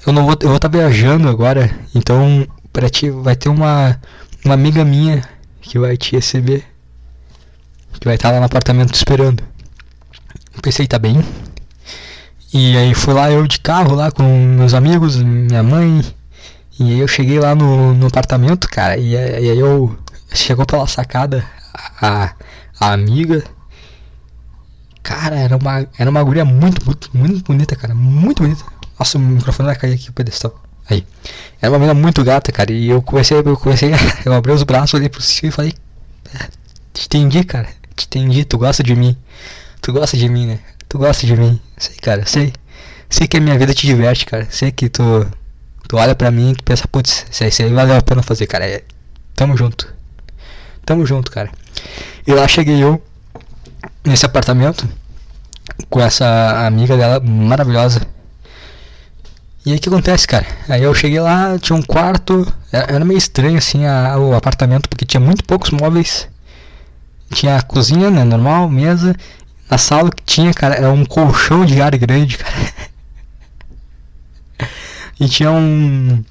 [0.05, 3.97] Eu não vou, eu vou estar tá viajando agora, então pra ti vai ter uma
[4.45, 5.23] uma amiga minha
[5.61, 6.65] que vai te receber.
[7.99, 9.43] que vai estar lá no apartamento esperando.
[10.63, 11.23] Pensei, tá bem.
[12.53, 16.03] E aí fui lá eu de carro lá com meus amigos, minha mãe.
[16.79, 19.97] E aí eu cheguei lá no, no apartamento, cara, e, aí eu
[20.33, 21.45] chegou pela sacada
[22.01, 22.35] a,
[22.81, 23.45] a amiga.
[25.03, 27.95] Cara, era uma, era uma guria muito, muito, muito bonita, cara.
[27.95, 28.65] Muito bonita.
[28.99, 30.55] Nossa, o microfone vai cair aqui o pedestal.
[30.91, 31.07] Aí.
[31.63, 32.73] Era uma menina muito gata, cara.
[32.73, 33.91] E eu comecei, eu comecei,
[34.25, 35.75] eu abri os braços, olhei pro céu e falei.
[36.35, 36.49] É,
[36.93, 37.69] te entendi, cara.
[37.95, 39.17] Te entendi, tu gosta de mim.
[39.81, 40.59] Tu gosta de mim, né?
[40.89, 41.61] Tu gosta de mim.
[41.77, 42.53] Sei, cara, sei.
[43.09, 44.47] Sei que a minha vida te diverte, cara.
[44.51, 45.27] Sei que tu.
[45.89, 48.67] Tu olha pra mim e pensa, putz, isso aí valeu a pena fazer, cara.
[48.67, 48.83] É,
[49.35, 49.93] tamo junto.
[50.85, 51.51] Tamo junto, cara.
[52.27, 53.03] E lá cheguei eu
[54.05, 54.89] nesse apartamento
[55.89, 58.01] com essa amiga dela maravilhosa.
[59.65, 60.47] E aí o que acontece, cara?
[60.69, 65.05] Aí eu cheguei lá, tinha um quarto, era meio estranho assim a, o apartamento, porque
[65.05, 66.29] tinha muito poucos móveis.
[67.33, 69.15] Tinha a cozinha, né, normal, mesa.
[69.71, 72.55] Na sala que tinha, cara, era um colchão de ar grande, cara.
[75.21, 76.25] e tinha um.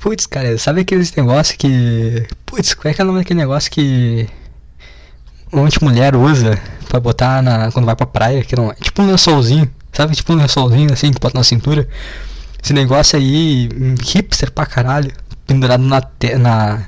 [0.00, 2.26] Putz, cara, sabe aqueles negócios que.
[2.44, 4.28] Putz, qual é que é o nome daquele negócio que.
[5.52, 7.70] Onde mulher usa pra botar na.
[7.72, 8.74] quando vai pra praia, que não é.
[8.74, 10.14] Tipo um lençolzinho, sabe?
[10.14, 11.88] Tipo um lençolzinho assim que bota na cintura.
[12.62, 13.68] Esse negócio aí,
[14.02, 15.12] hipster pra caralho,
[15.46, 16.82] pendurado na, te, na,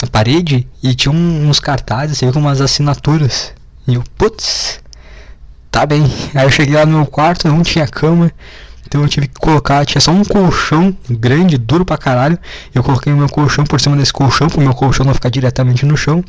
[0.00, 3.52] na parede e tinha uns cartazes assim, com umas assinaturas.
[3.86, 4.80] E eu, putz,
[5.70, 6.04] tá bem.
[6.34, 8.30] Aí eu cheguei lá no meu quarto, não tinha cama.
[8.86, 12.38] Então eu tive que colocar, tinha só um colchão grande, duro pra caralho.
[12.74, 15.86] Eu coloquei o meu colchão por cima desse colchão, pro meu colchão não ficar diretamente
[15.86, 16.22] no chão.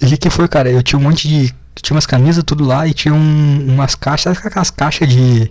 [0.00, 0.70] E o que, que foi, cara?
[0.70, 1.54] Eu tinha um monte de.
[1.74, 5.50] Tinha umas camisas tudo lá e tinha um, umas caixas, sabe aquelas caixas de,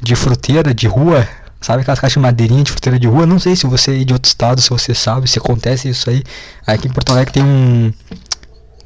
[0.00, 1.26] de fruteira de rua?
[1.60, 3.24] Sabe aquelas caixas de madeirinha de fruteira de rua?
[3.24, 6.22] Não sei se você é de outro estado, se você sabe, se acontece isso aí.
[6.66, 7.92] Aqui em Porto Alegre tem um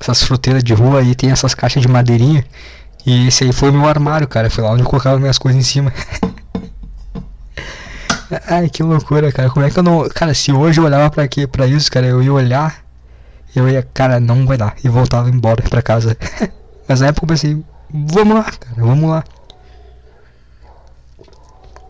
[0.01, 2.45] essas fruteiras de rua aí tem essas caixas de madeirinha.
[3.05, 4.51] E esse aí foi meu armário, cara.
[4.51, 5.93] Foi lá onde eu colocava minhas coisas em cima.
[8.49, 9.49] Ai, que loucura, cara.
[9.51, 10.09] Como é que eu não.
[10.09, 11.47] Cara, se hoje eu olhava pra, quê?
[11.47, 12.85] pra isso, cara, eu ia olhar.
[13.55, 14.75] Eu ia, cara, não vai dar.
[14.83, 16.17] E voltava embora pra casa.
[16.89, 19.25] Mas na época eu pensei, vamos lá, cara, vamos lá.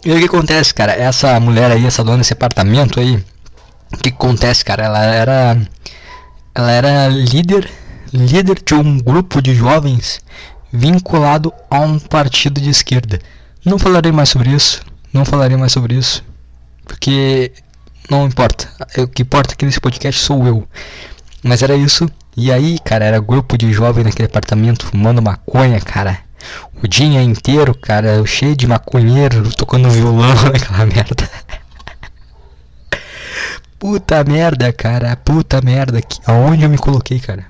[0.05, 0.93] E o que acontece, cara?
[0.93, 3.17] Essa mulher aí, essa dona desse apartamento aí.
[3.93, 4.85] O que acontece, cara?
[4.85, 5.59] Ela era.
[6.55, 7.69] Ela era líder
[8.13, 10.21] líder de um grupo de jovens
[10.73, 13.21] vinculado a um partido de esquerda.
[13.65, 14.83] Não falarei mais sobre isso,
[15.13, 16.25] não falarei mais sobre isso,
[16.85, 17.53] porque
[18.11, 18.69] não importa.
[18.99, 20.69] O que importa aqui nesse podcast sou eu.
[21.43, 22.09] Mas era isso.
[22.37, 26.19] E aí, cara, era grupo de jovens naquele apartamento fumando maconha, cara.
[26.83, 31.31] O dia inteiro, cara, cheio de maconheiro tocando violão naquela merda.
[33.79, 35.17] Puta merda, cara.
[35.17, 36.01] Puta merda.
[36.27, 37.47] Aonde eu me coloquei, cara?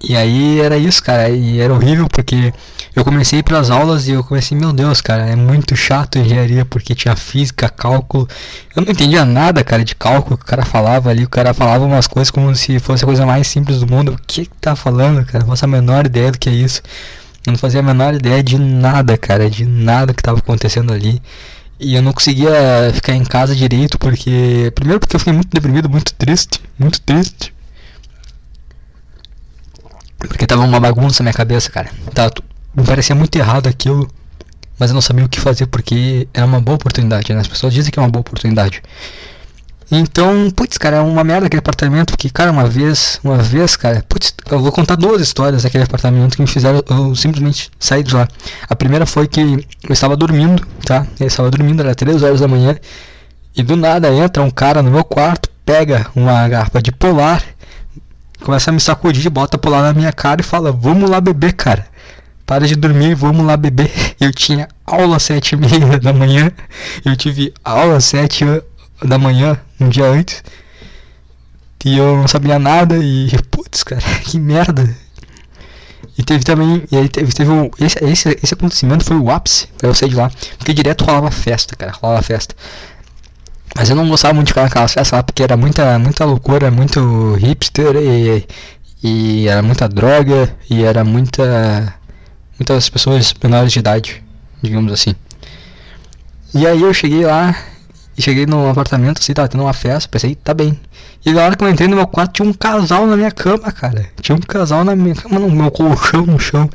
[0.00, 2.52] E aí era isso, cara, e era horrível porque
[2.94, 6.94] eu comecei pelas aulas e eu comecei, meu Deus, cara, é muito chato engenharia porque
[6.94, 8.28] tinha física, cálculo.
[8.76, 11.84] Eu não entendia nada, cara, de cálculo que o cara falava ali, o cara falava
[11.84, 14.12] umas coisas como se fosse a coisa mais simples do mundo.
[14.12, 15.40] O que que tá falando, cara?
[15.40, 16.80] Não faço a menor ideia do que é isso.
[17.44, 21.20] Eu não fazia a menor ideia de nada, cara, de nada que tava acontecendo ali.
[21.80, 22.52] E eu não conseguia
[22.94, 27.52] ficar em casa direito porque primeiro porque eu fiquei muito deprimido, muito triste, muito triste
[30.18, 31.90] porque tava uma bagunça na minha cabeça, cara.
[32.12, 32.32] Tava,
[32.74, 34.10] me parecia muito errado aquilo,
[34.78, 37.40] mas eu não sabia o que fazer porque era uma boa oportunidade, né?
[37.40, 38.82] As pessoas dizem que é uma boa oportunidade.
[39.90, 44.04] Então, putz, cara, é uma merda aquele apartamento, porque, cara, uma vez, uma vez, cara,
[44.06, 48.14] putz, eu vou contar duas histórias daquele apartamento que me fizeram eu simplesmente sair de
[48.14, 48.28] lá.
[48.68, 51.06] A primeira foi que eu estava dormindo, tá?
[51.18, 52.76] Eu estava dormindo, era 3 horas da manhã,
[53.56, 57.42] e do nada entra um cara no meu quarto, pega uma garrafa de polar
[58.42, 61.86] começa a me sacudir, bota pular na minha cara e fala: Vamos lá beber, cara.
[62.46, 63.90] Para de dormir, vamos lá beber.
[64.18, 66.50] Eu tinha aula às sete e meia da manhã.
[67.04, 68.44] Eu tive aula às sete
[69.04, 70.42] da manhã, um dia antes.
[71.84, 74.94] E eu não sabia nada e, putz, cara, que merda.
[76.18, 79.68] E teve também, e aí teve, teve um, esse, esse, esse acontecimento foi o ápice
[79.82, 80.30] eu sair de lá.
[80.58, 82.54] Porque direto rolava festa, cara, rolava festa.
[83.76, 86.70] Mas eu não gostava muito de ficar naquela festa lá porque era muita, muita loucura,
[86.70, 88.46] muito hipster e,
[89.02, 91.94] e era muita droga e era muita.
[92.58, 94.22] muitas pessoas menores de idade,
[94.62, 95.14] digamos assim.
[96.54, 97.54] E aí eu cheguei lá
[98.20, 100.78] cheguei no apartamento, assim, tava tendo uma festa, pensei, tá bem.
[101.24, 103.70] E na hora que eu entrei no meu quarto tinha um casal na minha cama,
[103.72, 104.06] cara.
[104.20, 106.68] Tinha um casal na minha cama, no meu colchão no chão.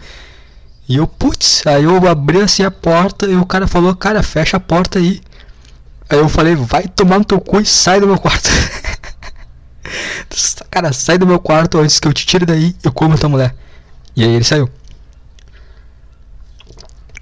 [0.88, 4.58] E eu, putz, aí eu abri assim a porta e o cara falou, cara, fecha
[4.58, 5.22] a porta aí.
[6.10, 8.50] Aí eu falei, vai tomar no teu cu e sai do meu quarto.
[10.70, 13.56] Cara, sai do meu quarto antes que eu te tire daí, eu como tua mulher.
[14.16, 14.70] E aí ele saiu.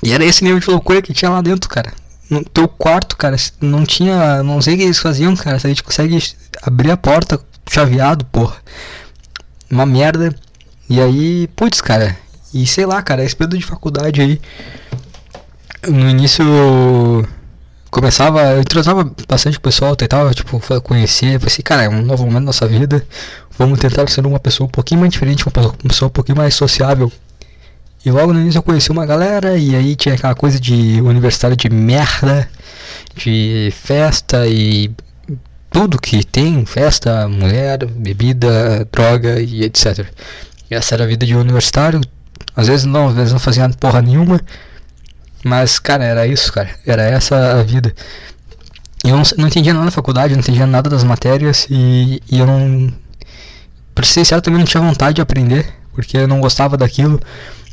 [0.03, 1.93] E era esse nível de loucura que tinha lá dentro, cara.
[2.29, 4.41] No teu quarto, cara, não tinha.
[4.41, 5.59] Não sei o que eles faziam, cara.
[5.59, 6.17] Se a gente consegue
[6.61, 7.39] abrir a porta
[7.69, 8.57] chaveado, porra.
[9.69, 10.33] Uma merda.
[10.89, 12.17] E aí, putz, cara.
[12.53, 14.41] E sei lá, cara, esse período de faculdade aí.
[15.87, 16.45] No início
[17.91, 22.23] começava, eu entrosava bastante com o pessoal, tentava, tipo, conhecer, pensei, cara, é um novo
[22.25, 23.05] momento da nossa vida,
[23.57, 27.11] vamos tentar ser uma pessoa um pouquinho mais diferente, uma pessoa um pouquinho mais sociável.
[28.03, 31.55] E logo no início eu conheci uma galera, e aí tinha aquela coisa de universitário
[31.55, 32.49] de merda,
[33.15, 34.89] de festa e
[35.69, 40.07] tudo que tem, festa, mulher, bebida, droga e etc.
[40.69, 42.01] E essa era a vida de universitário,
[42.55, 44.39] às vezes não, às vezes não fazia porra nenhuma,
[45.43, 46.69] mas, cara, era isso, cara.
[46.85, 47.93] Era essa a vida.
[49.03, 52.45] Eu não, não entendia nada da faculdade, não entendia nada das matérias e, e eu
[52.45, 52.93] não.
[53.95, 57.19] Pra ser sincero, também não tinha vontade de aprender, porque eu não gostava daquilo.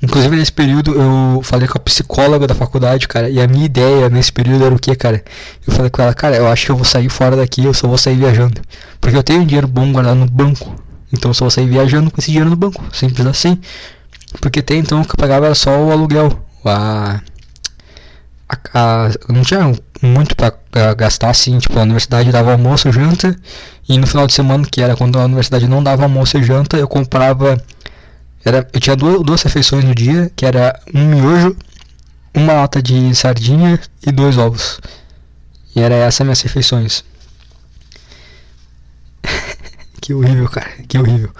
[0.03, 4.09] Inclusive nesse período eu falei com a psicóloga da faculdade, cara, e a minha ideia
[4.09, 5.25] nesse período era o que, cara?
[5.67, 7.89] Eu falei com ela, cara, eu acho que eu vou sair fora daqui, eu só
[7.89, 8.61] vou sair viajando.
[9.01, 10.73] Porque eu tenho dinheiro bom guardado no banco.
[11.13, 12.85] Então eu só vou sair viajando com esse dinheiro no banco.
[12.93, 13.59] Simples assim.
[14.41, 16.31] Porque até então o que eu pagava era só o aluguel.
[16.65, 17.21] A
[18.49, 23.37] a, a, não tinha muito para gastar assim, tipo, a universidade dava almoço, janta,
[23.89, 26.77] e no final de semana, que era quando a universidade não dava almoço e janta,
[26.77, 27.61] eu comprava
[28.45, 31.57] era, eu tinha duas, duas refeições no dia, que era um miojo,
[32.33, 34.81] uma lata de sardinha e dois ovos.
[35.75, 37.05] E era essas minhas refeições.
[40.01, 41.31] que horrível, cara, que horrível.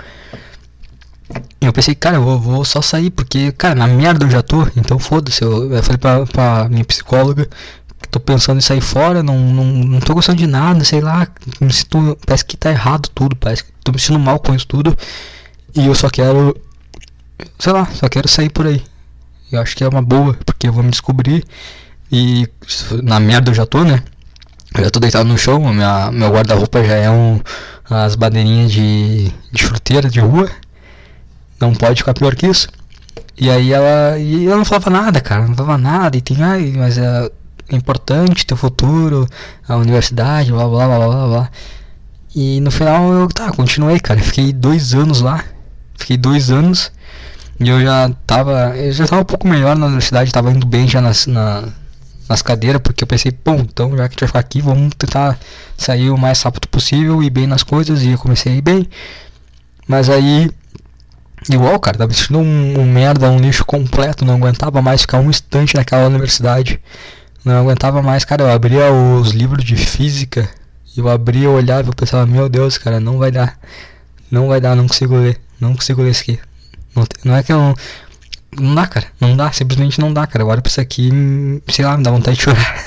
[1.61, 4.67] Eu pensei, cara, eu vou, vou, só sair, porque, cara, na merda eu já tô,
[4.77, 5.43] então foda-se.
[5.43, 7.49] Eu, eu, falei pra, pra minha psicóloga
[8.01, 11.27] que tô pensando em sair fora, não, não, não tô gostando de nada, sei lá,
[11.61, 14.67] me sinto, parece que tá errado tudo, parece que tô me sentindo mal com isso
[14.69, 14.97] tudo.
[15.75, 16.57] E eu só quero,
[17.59, 18.83] sei lá, só quero sair por aí.
[19.51, 21.45] Eu acho que é uma boa, porque eu vou me descobrir
[22.11, 22.49] e
[23.03, 24.03] na merda eu já tô, né?
[24.77, 27.41] Eu já tô deitado no chão, minha, meu guarda-roupa já é um,
[27.91, 30.49] as badeirinhas de, de fruteira de rua
[31.61, 32.69] não pode ficar pior que isso.
[33.37, 36.73] E aí ela, e ela não falava nada, cara, não falava nada, e tem, ai,
[36.77, 37.31] mas é
[37.71, 39.29] importante teu futuro,
[39.69, 41.51] a universidade, blá blá blá blá blá.
[42.35, 45.45] E no final eu, tá, continuei, cara, fiquei dois anos lá,
[45.97, 46.91] fiquei dois anos,
[47.61, 50.89] e eu já tava, eu já tava um pouco melhor na universidade, tava indo bem
[50.89, 51.65] já nas, na,
[52.29, 54.95] nas cadeiras, porque eu pensei, bom, então já que a gente vai ficar aqui, vamos
[54.97, 55.39] tentar
[55.77, 58.89] sair o mais rápido possível e bem nas coisas, e eu comecei a ir bem.
[59.87, 60.51] Mas aí
[61.51, 65.31] Igual, cara, tava sentindo um, um merda, um lixo completo, não aguentava mais ficar um
[65.31, 66.81] instante naquela universidade.
[67.45, 70.49] Não aguentava mais, cara, eu abria os livros de física,
[70.97, 73.59] eu abria, eu olhava eu pensava, meu Deus, cara, não vai dar.
[74.31, 76.39] Não vai dar, não consigo ler, não consigo ler isso aqui.
[76.95, 77.75] Não, não é que eu não,
[78.61, 80.45] não dá, cara, não dá, simplesmente não dá, cara.
[80.45, 81.11] Olho pra isso aqui,
[81.69, 82.85] sei lá, me dá vontade de chorar.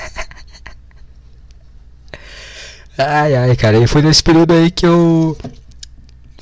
[2.96, 5.36] ai, ai, cara, e foi nesse período aí que eu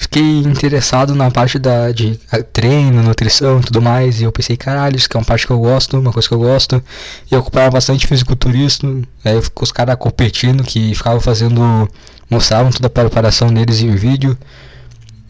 [0.00, 2.18] fiquei interessado na parte da, de
[2.54, 4.20] treino, nutrição tudo mais.
[4.20, 6.34] E eu pensei, caralho, isso que é uma parte que eu gosto, uma coisa que
[6.34, 6.82] eu gosto.
[7.30, 9.04] E eu ocupava bastante fisiculturismo.
[9.22, 11.86] Aí eu os caras competindo que ficavam fazendo.
[12.30, 14.36] mostravam toda a preparação deles em vídeo.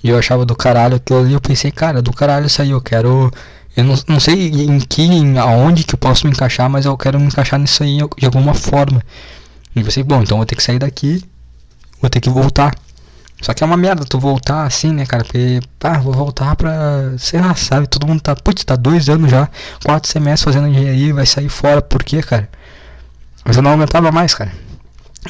[0.04, 1.33] E eu achava do caralho aquilo ali.
[1.33, 3.30] Eu pensei, cara, do caralho isso aí, eu quero.
[3.76, 6.96] Eu não, não sei em que, em aonde que eu posso me encaixar, mas eu
[6.96, 9.02] quero me encaixar nisso aí de alguma forma.
[9.74, 11.24] E eu pensei, bom, então eu vou ter que sair daqui,
[12.00, 12.72] vou ter que voltar.
[13.40, 15.24] Só que é uma merda tu voltar assim, né, cara?
[15.24, 17.14] Porque, pá, vou voltar pra.
[17.18, 17.87] Sei lá, sabe?
[17.87, 18.37] Todo mundo tá.
[18.37, 19.48] Putz, tá dois anos já,
[19.85, 22.48] quatro semestres fazendo engenharia, vai sair fora, por quê, cara?
[23.44, 24.53] Mas eu não aguentava mais, cara.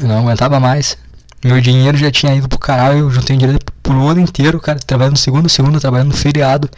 [0.00, 0.98] Eu não aguentava mais.
[1.42, 5.16] Meu dinheiro já tinha ido pro caralho, eu juntei dinheiro pro ano inteiro, cara, trabalhando
[5.16, 6.68] segundo, segundo, trabalhando feriado.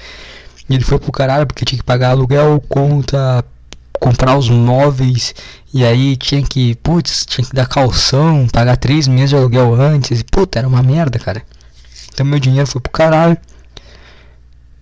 [0.68, 3.44] E ele foi pro caralho porque tinha que pagar aluguel, conta,
[4.02, 5.32] comprar os móveis
[5.72, 10.20] e aí tinha que, putz, tinha que dar calção, pagar três meses de aluguel antes.
[10.20, 11.40] E, puta, era uma merda, cara.
[12.12, 13.38] Então meu dinheiro foi pro caralho.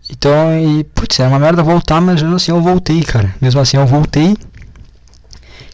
[0.08, 3.34] Então, e, putz, era uma merda voltar, mas mesmo assim eu voltei, cara.
[3.40, 4.34] Mesmo assim eu voltei.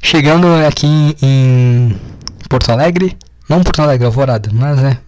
[0.02, 2.00] Chegando aqui em, em
[2.48, 3.16] Porto Alegre,
[3.48, 4.98] não Porto Alegre, Alvorada, mas é.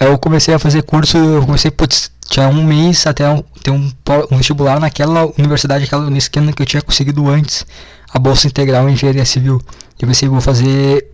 [0.00, 3.24] Eu comecei a fazer curso, eu comecei, putz, tinha um mês até
[3.62, 3.90] ter um,
[4.30, 7.66] um vestibular naquela universidade, aquela esquina que eu tinha conseguido antes
[8.12, 9.60] a bolsa integral em engenharia civil.
[10.00, 11.06] Eu pensei, vou fazer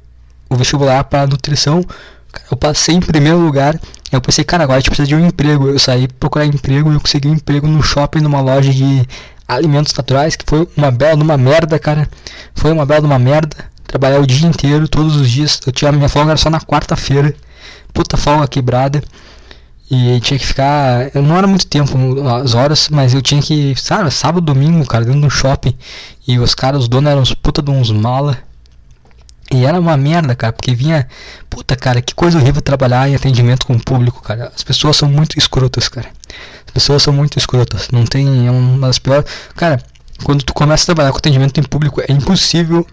[0.48, 1.84] o vestibular para nutrição.
[2.50, 3.80] Eu passei em primeiro lugar.
[4.12, 5.68] Eu pensei, cara, agora a gente precisa de um emprego.
[5.68, 9.06] Eu saí procurar emprego e eu consegui um emprego no shopping, numa loja de
[9.48, 12.08] alimentos naturais, que foi uma bela de uma merda, cara.
[12.54, 13.56] Foi uma bela de uma merda.
[13.86, 15.61] Trabalhar o dia inteiro, todos os dias.
[15.66, 17.34] Eu tinha minha folga só na quarta-feira.
[17.92, 19.02] puta folga quebrada.
[19.91, 21.11] E tinha que ficar.
[21.14, 23.74] Não era muito tempo as horas, mas eu tinha que.
[23.76, 25.76] Sabe, sábado, domingo, cara, dentro do shopping.
[26.28, 28.38] E os caras, os donos eram uns puta de uns mala.
[29.53, 31.09] E era uma merda, cara, porque vinha.
[31.49, 34.53] Puta, cara, que coisa horrível trabalhar em atendimento com o público, cara.
[34.55, 36.09] As pessoas são muito escrotas, cara.
[36.64, 37.88] As pessoas são muito escrotas.
[37.91, 38.47] Não tem.
[38.47, 39.28] É uma das piores.
[39.57, 39.82] Cara,
[40.22, 42.86] quando tu começa a trabalhar com atendimento em público, é impossível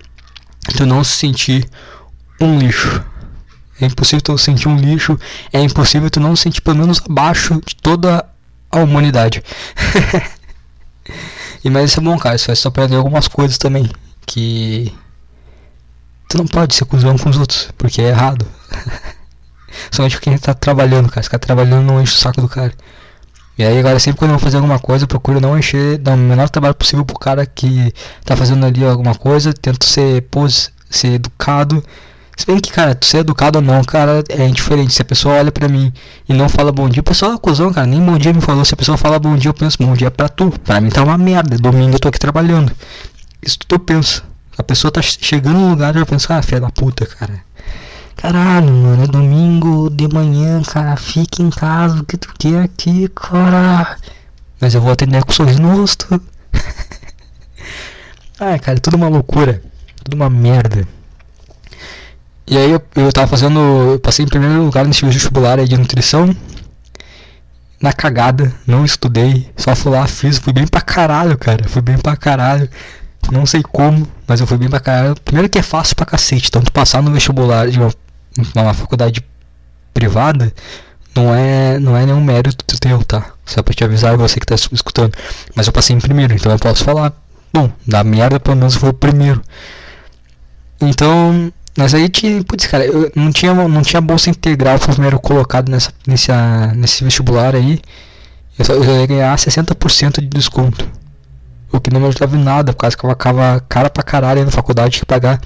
[0.75, 1.69] tu não se sentir
[2.41, 3.03] um lixo.
[3.79, 5.19] É impossível tu sentir um lixo.
[5.53, 8.25] É impossível tu não se sentir pelo menos abaixo de toda
[8.71, 9.43] a humanidade.
[11.63, 12.35] e mas isso é bom, cara.
[12.35, 13.89] Isso faz tu aprender algumas coisas também.
[14.25, 14.93] Que
[16.29, 18.45] tu não pode ser cuzão com os outros, porque é errado.
[19.91, 21.23] Somente quem tá trabalhando, cara.
[21.23, 22.73] Se tá trabalhando não enche o saco do cara.
[23.57, 26.17] E aí agora sempre quando eu vou fazer alguma coisa, procuro não encher, dar o
[26.17, 27.91] menor trabalho possível pro cara que
[28.23, 31.83] tá fazendo ali alguma coisa, tento ser, pôs, ser educado.
[32.37, 34.93] Se bem que, cara, ser educado ou não, cara, é indiferente.
[34.93, 35.91] Se a pessoa olha pra mim
[36.29, 38.63] e não fala bom dia, o pessoal é cuzão, cara, nem bom dia me falou.
[38.63, 40.51] Se a pessoa fala bom dia, eu penso, bom dia pra tu.
[40.63, 41.57] Pra mim tá uma merda.
[41.57, 42.71] Domingo eu tô aqui trabalhando.
[43.41, 44.21] Isso tu pensa.
[44.55, 47.41] A pessoa tá chegando no lugar e eu penso, ah, filha da puta, cara.
[48.15, 50.95] Caralho, mano, é domingo de manhã, cara.
[50.95, 53.97] Fica em casa, o que tu quer aqui, cara?
[54.61, 56.21] Mas eu vou atender com um sorriso no rosto.
[58.39, 59.63] Ai, cara, é tudo uma loucura.
[60.03, 60.87] Tudo uma merda.
[62.47, 63.59] E aí eu, eu tava fazendo.
[63.59, 66.35] Eu passei em primeiro lugar nesse vestibular de nutrição.
[67.79, 71.67] Na cagada, não estudei, só fui lá, fiz, fui bem pra caralho, cara.
[71.67, 72.67] Fui bem pra caralho.
[73.31, 75.15] Não sei como, mas eu fui bem pra caralho.
[75.23, 77.91] Primeiro que é fácil pra cacete, tanto passar no vestibular de uma
[78.55, 79.23] numa faculdade
[79.93, 80.53] privada,
[81.15, 83.31] não é, não é nenhum mérito teu, tá?
[83.45, 85.13] Só pra te avisar você que tá escutando.
[85.55, 87.13] Mas eu passei em primeiro, então eu posso falar.
[87.51, 89.41] Bom, da merda pelo menos foi o primeiro.
[90.79, 95.19] Então, mas aí tinha, putz, cara, eu não tinha, não tinha bolsa integral pro primeiro
[95.19, 96.31] colocado nessa, nesse,
[96.75, 97.79] nesse vestibular aí.
[98.57, 100.89] Eu, só, eu ia ganhar 60% de desconto.
[101.71, 104.43] O que não me ajudava em nada, por causa que eu ficava cara pra caralho
[104.43, 105.39] na faculdade, tinha que pagar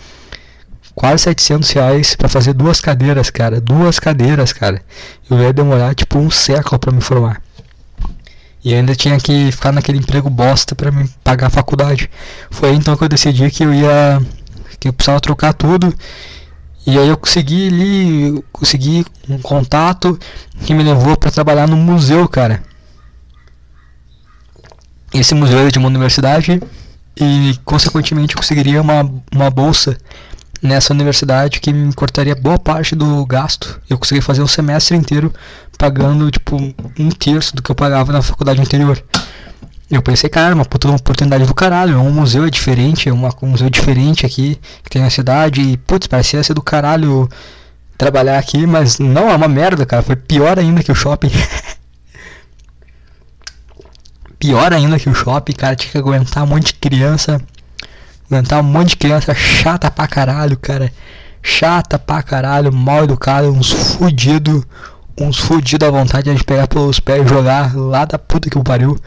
[0.96, 3.60] quase 700 reais pra fazer duas cadeiras, cara.
[3.60, 4.82] Duas cadeiras, cara.
[5.30, 7.42] Eu ia demorar tipo um século pra me formar.
[8.64, 12.10] E ainda tinha que ficar naquele emprego bosta para me pagar a faculdade.
[12.52, 14.22] Foi então que eu decidi que eu ia.
[14.82, 15.94] Que eu precisava trocar tudo.
[16.86, 20.20] E aí eu consegui ali, consegui um contato
[20.66, 22.64] que me levou para trabalhar no museu, cara.
[25.14, 26.60] Esse museu era de uma universidade
[27.16, 29.96] e consequentemente eu conseguiria uma, uma bolsa
[30.62, 33.80] nessa universidade que me cortaria boa parte do gasto.
[33.88, 35.32] Eu consegui fazer um semestre inteiro
[35.78, 39.04] pagando tipo um terço do que eu pagava na faculdade anterior.
[39.92, 41.96] Eu pensei, cara, uma puta oportunidade do caralho.
[41.96, 45.62] É um museu é diferente, é uma, um museu diferente aqui que tem na cidade.
[45.62, 47.28] E, putz, parecia ser do caralho
[47.98, 50.02] trabalhar aqui, mas não, é uma merda, cara.
[50.02, 51.32] Foi pior ainda que o shopping.
[54.40, 55.76] pior ainda que o shopping, cara.
[55.76, 57.42] Tinha que aguentar um monte de criança
[58.32, 60.90] Aguentar um monte de criança chata pra caralho, cara.
[61.44, 64.66] Chata pra caralho, mal educada, uns fudido.
[65.20, 68.64] Uns fudido à vontade de pegar pelos pés e jogar lá da puta que o
[68.64, 68.98] pariu.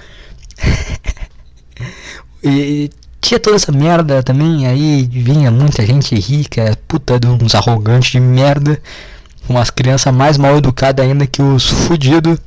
[2.42, 2.90] E
[3.20, 4.66] tinha toda essa merda também.
[4.66, 8.80] Aí vinha muita gente rica, puta de uns arrogantes de merda.
[9.48, 12.38] Umas crianças mais mal educadas ainda que os fudidos.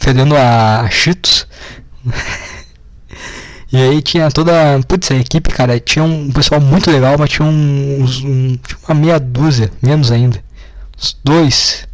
[0.00, 1.46] Fedendo a Cheetos.
[3.72, 4.52] E aí tinha toda.
[4.86, 8.22] Putz, a equipe, cara, tinha um pessoal muito legal, mas tinha uns.
[8.22, 10.44] Um, uma meia dúzia, menos ainda.
[10.98, 11.88] Uns dois.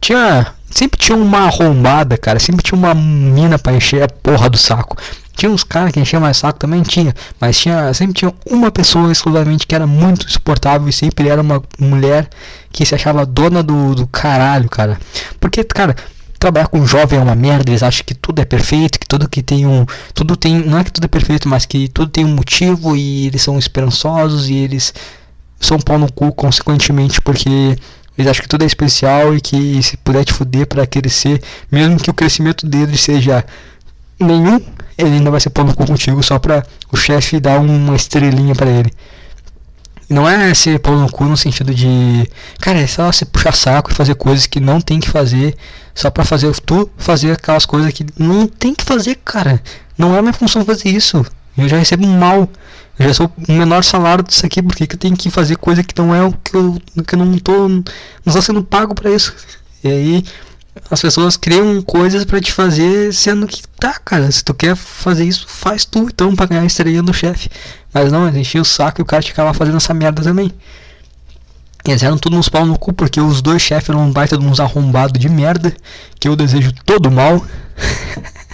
[0.00, 0.54] Tinha.
[0.70, 2.38] Sempre tinha uma arrombada, cara.
[2.38, 4.96] Sempre tinha uma mina pra encher a porra do saco.
[5.36, 7.14] Tinha uns caras que enchiam mais saco também, tinha.
[7.40, 11.62] Mas tinha, sempre tinha uma pessoa exclusivamente que era muito insuportável e sempre era uma
[11.78, 12.28] mulher
[12.72, 14.98] que se achava dona do, do caralho, cara.
[15.38, 15.94] Porque, cara,
[16.38, 19.42] trabalhar com jovem é uma merda, eles acham que tudo é perfeito, que tudo que
[19.42, 19.84] tem um.
[20.14, 20.54] Tudo tem.
[20.54, 23.58] Não é que tudo é perfeito, mas que tudo tem um motivo e eles são
[23.58, 24.94] esperançosos e eles
[25.60, 27.76] são pau no cu, consequentemente, porque
[28.16, 31.98] eles acham que tudo é especial e que se puder te fuder para crescer, mesmo
[31.98, 33.44] que o crescimento deles seja
[34.18, 34.60] nenhum,
[34.96, 38.54] ele ainda vai ser pau no cu contigo só pra o chefe dar uma estrelinha
[38.54, 38.90] para ele.
[40.08, 42.30] Não é ser pau no cu no sentido de.
[42.60, 45.56] Cara, é só você puxar saco e fazer coisas que não tem que fazer
[45.92, 49.60] só pra fazer tu fazer aquelas coisas que não tem que fazer, cara.
[49.98, 51.26] Não é minha função fazer isso.
[51.58, 52.48] Eu já recebo mal.
[52.98, 55.82] Eu já sou o menor salário disso aqui, porque que eu tenho que fazer coisa
[55.82, 57.68] que não é o que eu, que eu não tô.
[57.68, 57.84] Não
[58.26, 59.34] estou sendo pago pra isso.
[59.84, 60.24] E aí
[60.90, 65.24] as pessoas criam coisas para te fazer, sendo que tá, cara, se tu quer fazer
[65.24, 67.48] isso, faz tu então pra ganhar a estrelinha do chefe.
[67.92, 70.52] Mas não, enchia o saco e o cara ficava fazendo essa merda também.
[71.84, 74.44] Eles eram todos uns pau no cu, porque os dois chefes eram um baita de
[74.44, 75.74] uns arrombados de merda,
[76.18, 77.44] que eu desejo todo mal.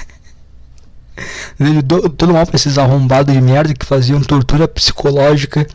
[1.84, 5.66] do, todo mal pra esses arrombados de merda que faziam tortura psicológica,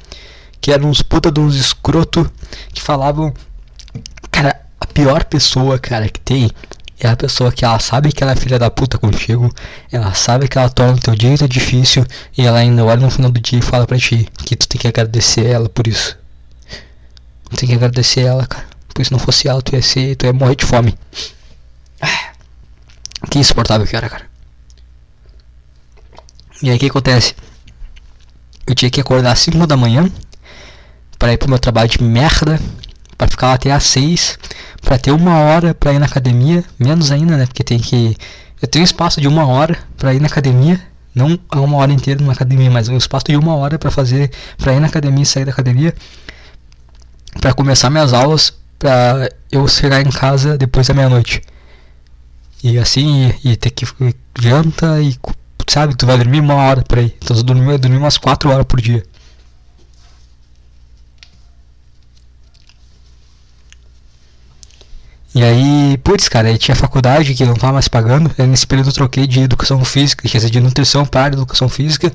[0.59, 2.29] que eram uns puta de uns escroto,
[2.73, 3.33] que falavam.
[4.31, 6.49] Cara, a pior pessoa, cara, que tem
[6.99, 9.53] é a pessoa que ela sabe que ela é filha da puta contigo,
[9.91, 12.03] ela sabe que ela torna o teu dia difícil
[12.35, 14.81] e ela ainda olha no final do dia e fala pra ti que tu tem
[14.81, 16.17] que agradecer ela por isso.
[17.55, 18.65] Tem que agradecer ela, cara.
[18.87, 20.15] Porque se não fosse ela, tu ia ser.
[20.15, 20.97] Tu ia morrer de fome.
[22.01, 22.31] Ah,
[23.29, 24.25] que insuportável que era, cara.
[26.62, 27.36] E aí o que acontece?
[28.66, 30.10] Eu tinha que acordar às 5 da manhã
[31.18, 32.60] para ir pro meu trabalho de merda,
[33.18, 34.38] para ficar lá até às 6,
[34.82, 37.45] para ter uma hora para ir na academia, menos ainda, né?
[37.45, 38.16] Porque tem que
[38.62, 40.82] eu tenho espaço de uma hora para ir na academia,
[41.14, 44.74] não uma hora inteira numa academia, mas um espaço de uma hora para fazer, para
[44.74, 45.93] ir na academia e sair da academia
[47.39, 51.41] para começar minhas aulas para eu chegar em casa depois da meia-noite.
[52.64, 53.86] E assim, e, e, ter que
[54.39, 55.16] janta e
[55.74, 57.15] sabe, tu vai dormir uma hora por aí.
[57.22, 59.03] Então eu dormi, eu dormi umas 4 horas por dia.
[65.36, 68.32] E aí, putz, cara, aí tinha faculdade que não tava mais pagando.
[68.39, 72.11] Aí nesse período eu troquei de educação física, quer dizer, de nutrição para educação física,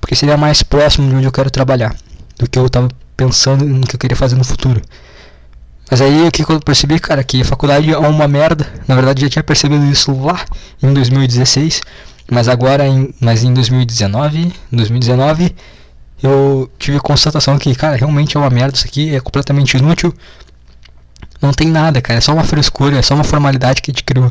[0.00, 1.94] porque seria mais próximo de onde eu quero trabalhar
[2.38, 4.80] do que eu tava pensando no que eu queria fazer no futuro.
[5.90, 8.66] Mas aí o que eu percebi, cara, que a faculdade é uma merda.
[8.88, 10.42] Na verdade já tinha percebido isso lá
[10.82, 11.82] em 2016,
[12.30, 15.54] mas agora em, mas em 2019, 2019
[16.22, 20.14] eu tive constatação que, cara, realmente é uma merda isso aqui, é completamente inútil.
[21.40, 24.04] Não tem nada, cara, é só uma frescura, é só uma formalidade que a gente
[24.04, 24.30] criou.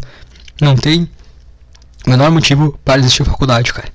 [0.59, 1.07] Não tem
[2.05, 3.89] o menor motivo para existir faculdade, cara.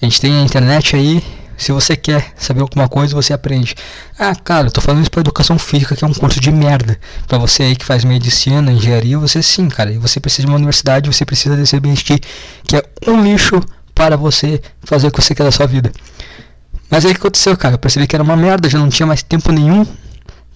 [0.00, 1.22] A gente tem a internet aí,
[1.62, 3.74] se você quer saber alguma coisa, você aprende.
[4.18, 6.98] Ah, cara, eu tô falando isso pra educação física, que é um curso de merda.
[7.26, 9.92] Pra você aí que faz medicina, engenharia, você sim, cara.
[9.92, 13.60] E você precisa de uma universidade, você precisa desse ambiente que é um lixo
[13.94, 15.92] para você fazer o que você quer da sua vida.
[16.90, 17.74] Mas aí o que aconteceu, cara?
[17.74, 19.86] Eu percebi que era uma merda, já não tinha mais tempo nenhum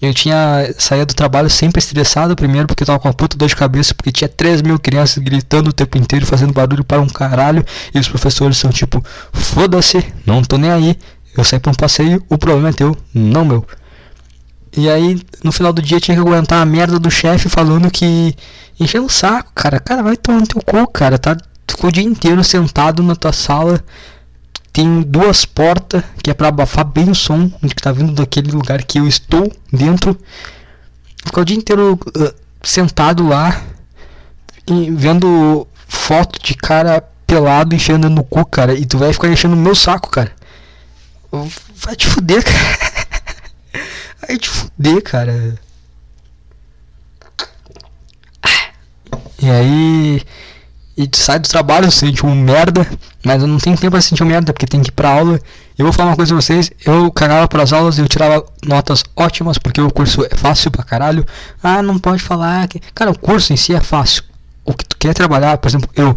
[0.00, 3.48] eu tinha saído do trabalho sempre estressado, primeiro porque eu tava com uma puta dor
[3.48, 7.08] de cabeça, porque tinha 3 mil crianças gritando o tempo inteiro, fazendo barulho para um
[7.08, 10.96] caralho, e os professores são tipo, foda-se, não tô nem aí,
[11.36, 13.66] eu saí pra um passeio, o problema é teu, não meu.
[14.76, 18.34] E aí, no final do dia, tinha que aguentar a merda do chefe falando que.
[18.78, 19.80] enchendo o saco, cara.
[19.80, 21.18] Cara, vai tomar no teu cu, cara.
[21.18, 21.34] Tá,
[21.66, 23.82] ficou o dia inteiro sentado na tua sala,
[24.76, 28.84] tem duas portas que é para abafar bem o som que tá vindo daquele lugar
[28.84, 30.20] que eu estou dentro.
[31.24, 33.58] Ficar o dia inteiro uh, sentado lá
[34.66, 38.74] e vendo foto de cara pelado enchendo no cu, cara.
[38.74, 40.30] E tu vai ficar enchendo no meu saco, cara.
[41.76, 42.78] Vai te fuder, cara.
[44.28, 45.58] Vai te fuder, cara.
[49.38, 50.22] E aí
[50.96, 52.86] e sai do trabalho, se sente um merda,
[53.22, 55.38] mas eu não tenho tempo pra sentir um merda, porque tem que ir pra aula.
[55.76, 59.04] Eu vou falar uma coisa pra vocês, eu cagava pras aulas e eu tirava notas
[59.14, 61.26] ótimas, porque o curso é fácil pra caralho.
[61.62, 62.80] Ah, não pode falar que.
[62.94, 64.22] Cara, o curso em si é fácil.
[64.64, 66.14] O que tu quer trabalhar, por exemplo, eu.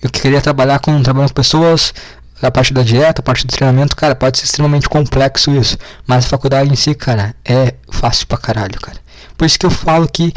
[0.00, 1.94] Eu queria trabalhar com trabalhando com pessoas,
[2.40, 5.76] a parte da dieta, a parte do treinamento, cara, pode ser extremamente complexo isso.
[6.06, 8.98] Mas a faculdade em si, cara, é fácil pra caralho, cara.
[9.36, 10.32] Por isso que eu falo que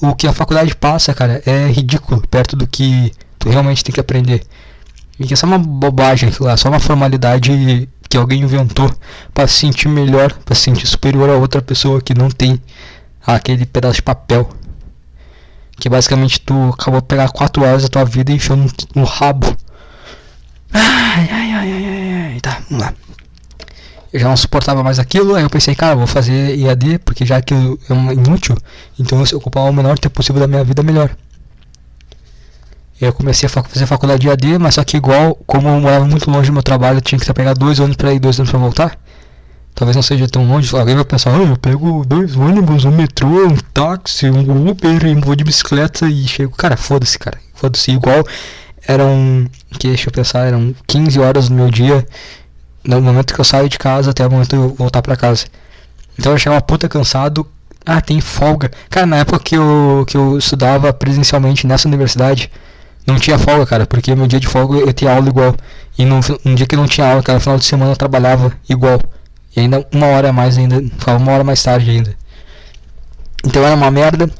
[0.00, 4.00] o que a faculdade passa, cara, é ridículo perto do que tu realmente tem que
[4.00, 4.42] aprender.
[5.18, 8.92] E que é só uma bobagem aquilo lá, só uma formalidade que alguém inventou
[9.32, 12.60] para se sentir melhor, para se sentir superior a outra pessoa que não tem
[13.26, 14.50] aquele pedaço de papel.
[15.78, 19.04] Que basicamente tu acabou de pegar 4 horas da tua vida e enfiou no, no
[19.04, 19.46] rabo.
[20.72, 22.94] Ai, ai, ai, ai, ai, tá, vamos lá
[24.12, 27.40] eu já não suportava mais aquilo, aí eu pensei, cara, vou fazer IAD, porque já
[27.50, 27.78] eu,
[28.10, 28.56] é inútil,
[28.98, 31.10] então se eu ocupar o menor tempo possível da minha vida, melhor.
[33.00, 36.30] Eu comecei a fazer faculdade de IAD, mas só que igual, como eu morava muito
[36.30, 38.60] longe do meu trabalho, eu tinha que pegar dois ônibus para ir, dois ônibus para
[38.60, 38.98] voltar.
[39.74, 43.46] Talvez não seja tão longe, alguém vai pensar, oh, eu pego dois ônibus, um metrô,
[43.46, 46.54] um táxi, um Uber, e vou de bicicleta e chego.
[46.54, 47.38] Cara, foda-se, cara.
[47.54, 48.22] Foda-se, igual
[48.86, 49.48] eram,
[49.78, 52.06] que deixa eu pensar, eram 15 horas do meu dia
[52.84, 55.46] do momento que eu saio de casa até o momento de eu voltar pra casa.
[56.18, 57.46] Então eu chegava puta cansado.
[57.84, 58.70] Ah, tem folga.
[58.90, 62.50] Cara, na época que eu, que eu estudava presencialmente nessa universidade,
[63.06, 65.54] não tinha folga, cara, porque meu dia de folga eu tinha aula igual.
[65.98, 69.00] E no, no dia que não tinha aula, cara, final de semana eu trabalhava igual.
[69.56, 72.14] E ainda uma hora mais ainda, ficava uma hora mais tarde ainda.
[73.44, 74.30] Então era uma merda.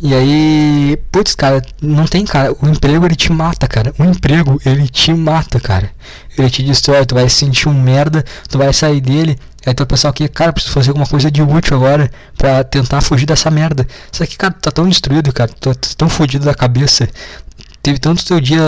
[0.00, 2.54] E aí, putz, cara, não tem, cara.
[2.60, 3.94] O emprego ele te mata, cara.
[3.98, 5.90] O emprego ele te mata, cara.
[6.36, 7.06] Ele te destrói.
[7.06, 9.38] Tu vai sentir um merda, tu vai sair dele.
[9.64, 13.00] Aí tem o pessoal que, cara, preciso fazer alguma coisa de útil agora pra tentar
[13.00, 13.86] fugir dessa merda.
[14.12, 17.08] Só que, cara, tá tão destruído, cara, tá tão fodido da cabeça.
[17.82, 18.62] Teve tanto teu dia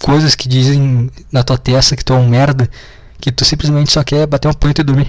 [0.00, 2.68] coisas que dizem na tua testa que tu é um merda,
[3.20, 5.08] que tu simplesmente só quer bater uma punheta e dormir.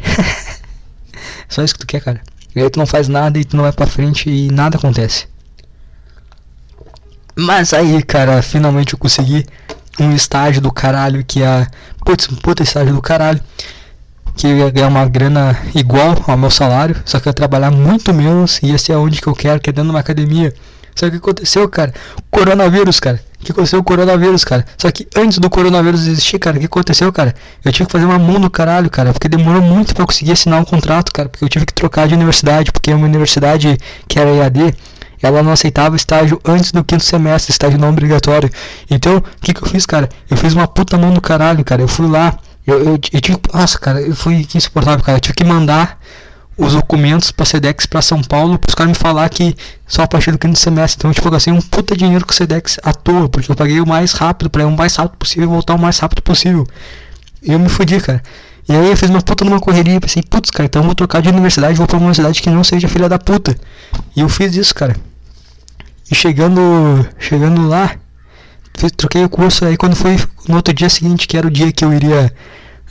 [1.49, 2.21] só isso que tu quer, cara.
[2.55, 5.32] E aí tu não faz nada e tu não vai pra frente e nada acontece.
[7.35, 9.45] Mas aí, cara, finalmente eu consegui
[9.99, 11.67] um estágio do caralho que é.
[12.05, 13.41] Putz, um puta estágio do caralho.
[14.35, 17.69] Que eu ia ganhar uma grana igual ao meu salário, só que eu ia trabalhar
[17.69, 20.53] muito menos e ia ser aonde que eu quero, que é dentro de uma academia.
[20.95, 21.93] Só que aconteceu, cara?
[22.29, 23.19] Coronavírus, cara.
[23.39, 23.79] O que aconteceu?
[23.79, 24.65] O coronavírus, cara.
[24.77, 27.35] Só que antes do coronavírus existir, cara, o que aconteceu, cara?
[27.63, 29.11] Eu tive que fazer uma mão no caralho, cara.
[29.11, 31.27] Porque demorou muito eu conseguir assinar um contrato, cara.
[31.27, 32.71] Porque eu tive que trocar de universidade.
[32.71, 33.77] Porque uma universidade
[34.07, 34.73] que era EAD,
[35.23, 38.49] ela não aceitava estágio antes do quinto semestre, estágio não obrigatório.
[38.91, 40.09] Então, o que, que eu fiz, cara?
[40.29, 41.81] Eu fiz uma puta mão no caralho, cara.
[41.81, 43.39] Eu fui lá, eu, eu, eu tive.
[43.53, 45.17] Nossa, cara, eu fui insuportável, cara.
[45.17, 45.97] Eu tive que mandar
[46.57, 49.55] os documentos pra Sedex pra São Paulo pros caras me falar que
[49.87, 50.99] só a partir do quinto semestre.
[50.99, 53.79] Então, tipo, eu gastei um puta dinheiro com o Sedex à toa, porque eu paguei
[53.79, 56.67] o mais rápido pra ir o mais rápido possível e voltar o mais rápido possível.
[57.41, 58.21] E eu me fudi, cara.
[58.67, 61.21] E aí eu fiz uma puta numa correria pensei, putz, cara, então eu vou trocar
[61.21, 63.55] de universidade, vou pra uma universidade que não seja filha da puta.
[64.15, 64.95] E eu fiz isso, cara.
[66.11, 67.95] E chegando, chegando lá,
[68.97, 71.83] troquei o curso aí quando foi no outro dia seguinte, que era o dia que
[71.83, 72.33] eu iria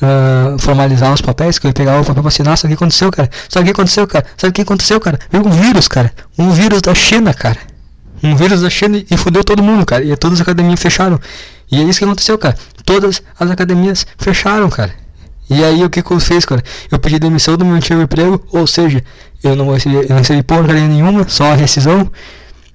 [0.03, 2.83] uh, formalizar os papéis, que eu ia pegar o papel pra assinar, sabe o que
[2.83, 3.31] aconteceu, cara?
[3.49, 4.27] Sabe o que aconteceu, cara?
[4.37, 5.19] Sabe o que aconteceu, cara?
[5.31, 6.13] Veio um vírus, cara.
[6.39, 7.59] Um vírus da China, cara.
[8.23, 10.05] Um vírus da China e fudeu todo mundo, cara.
[10.05, 11.21] E todas as academias fecharam.
[11.71, 12.57] E é isso que aconteceu, cara.
[12.85, 14.93] Todas as academias fecharam, cara.
[15.51, 16.63] E aí o que, que eu fiz, cara?
[16.91, 19.03] Eu pedi demissão do meu antigo emprego, ou seja,
[19.43, 22.11] eu não recebi, eu não recebi porcaria nenhuma, só a rescisão.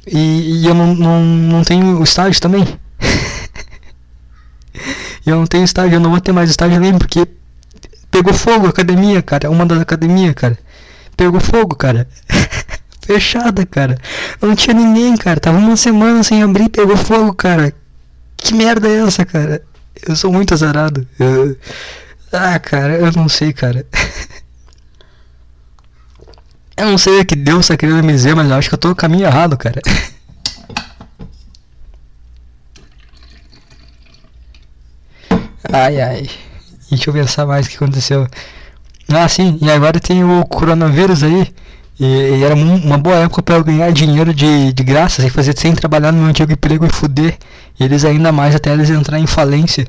[0.07, 2.65] E, e eu não, não, não tenho estágio também.
[5.25, 7.27] eu não tenho estágio, eu não vou ter mais estágio nem porque
[8.09, 9.49] pegou fogo a academia, cara.
[9.49, 10.57] Uma das academias, cara.
[11.15, 12.07] Pegou fogo, cara.
[13.05, 13.97] Fechada, cara.
[14.41, 15.39] Não tinha ninguém, cara.
[15.39, 17.73] Tava uma semana sem abrir pegou fogo, cara.
[18.35, 19.61] Que merda é essa, cara?
[20.07, 21.07] Eu sou muito azarado.
[21.19, 21.57] Eu...
[22.31, 23.85] Ah, cara, eu não sei, cara.
[26.77, 28.79] Eu não sei o que Deus tá querendo me dizer, mas eu acho que eu
[28.79, 29.81] tô no caminho errado, cara.
[35.71, 36.29] Ai, ai.
[36.89, 38.27] Deixa eu pensar mais o que aconteceu.
[39.09, 41.53] Ah, sim, e agora tem o coronavírus aí.
[41.99, 45.57] E, e era uma boa época para eu ganhar dinheiro de, de graça, sem fazer
[45.57, 47.37] sem trabalhar no meu antigo emprego e fuder.
[47.79, 49.87] Eles ainda mais até eles entrar em falência.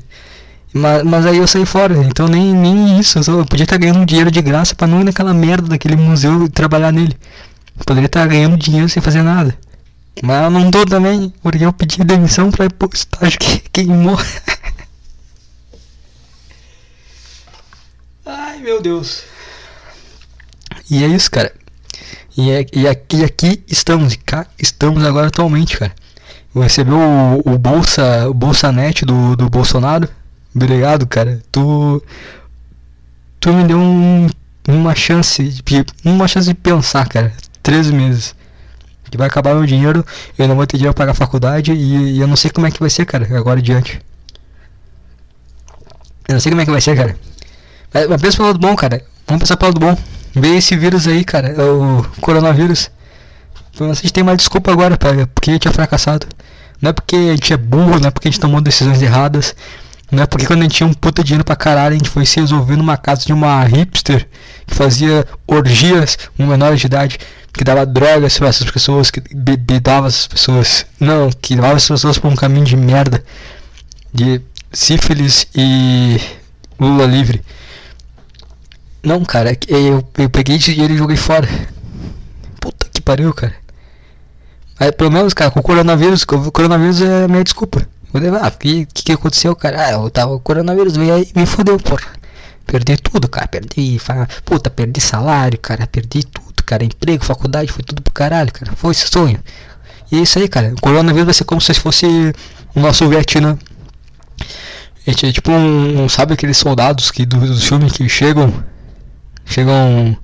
[0.73, 3.19] Mas, mas aí eu saí fora, então nem, nem isso.
[3.27, 6.49] Eu, podia estar ganhando dinheiro de graça para não ir naquela merda daquele museu e
[6.49, 7.17] trabalhar nele.
[7.77, 9.57] Eu poderia estar ganhando dinheiro sem fazer nada.
[10.21, 14.19] Mas eu não tô também, porque eu pedi demissão pra ir pro estágio que queimou.
[18.25, 19.23] Ai meu Deus.
[20.89, 21.51] E é isso, cara.
[22.37, 25.93] E, é, e, aqui, e aqui estamos, cá estamos agora atualmente, cara.
[26.53, 30.07] Eu recebi o, o Bolsa, o Bolsa Net do, do Bolsonaro.
[30.61, 31.41] Obrigado, cara.
[31.51, 32.03] Tu.
[33.39, 34.27] Tu me deu um,
[34.67, 35.85] uma chance de.
[36.03, 37.31] Uma chance de pensar, cara.
[37.63, 38.35] 13 meses.
[39.09, 40.05] Que vai acabar meu dinheiro,
[40.37, 42.67] eu não vou ter dinheiro pra pagar a faculdade e, e eu não sei como
[42.67, 43.99] é que vai ser, cara, agora adiante.
[46.27, 47.17] Eu não sei como é que vai ser, cara.
[47.91, 49.03] Mas, mas pensa pelo lado bom, cara.
[49.25, 49.97] Vamos pensar pelo lado bom.
[50.35, 51.47] Vê esse vírus aí, cara.
[51.47, 52.91] É o coronavírus.
[53.73, 56.27] Gente tem uma desculpa agora, pra, porque a gente é fracassado.
[56.79, 59.55] Não é porque a gente é burro, não é porque a gente tomou decisões erradas.
[60.11, 62.25] Não é porque quando a gente tinha um puta dinheiro pra caralho, a gente foi
[62.25, 64.27] se resolver numa casa de uma hipster
[64.65, 67.19] que fazia orgias com menores de idade,
[67.53, 70.85] que dava drogas para essas pessoas, que bebedava essas pessoas.
[70.99, 73.23] Não, que levava essas pessoas por um caminho de merda.
[74.11, 74.41] De
[74.73, 76.19] sífilis e
[76.79, 77.43] Lula livre.
[79.03, 81.47] Não, cara, eu, eu peguei esse dinheiro e joguei fora.
[82.59, 83.55] Puta que pariu, cara.
[84.79, 87.87] Mas, pelo menos, cara, com o coronavírus, o coronavírus é a minha desculpa.
[88.11, 89.85] Vou levar, o que, que aconteceu, cara?
[89.85, 92.19] Ah, eu tava com coronavírus, veio aí me fodeu, porra.
[92.65, 93.47] Perdi tudo, cara.
[93.47, 93.99] Perdi,
[94.45, 95.87] puta, perdi salário, cara.
[95.87, 96.83] Perdi tudo, cara.
[96.83, 98.71] Emprego, faculdade, foi tudo pro caralho, cara.
[98.75, 99.39] Foi esse sonho.
[100.11, 100.73] E é isso aí, cara.
[100.75, 102.05] O coronavírus vai ser como se fosse
[102.75, 103.57] o nosso Vietnã.
[105.05, 108.53] É tipo um, um, Sabe aqueles soldados que do, do filme que chegam.
[109.45, 110.15] Chegam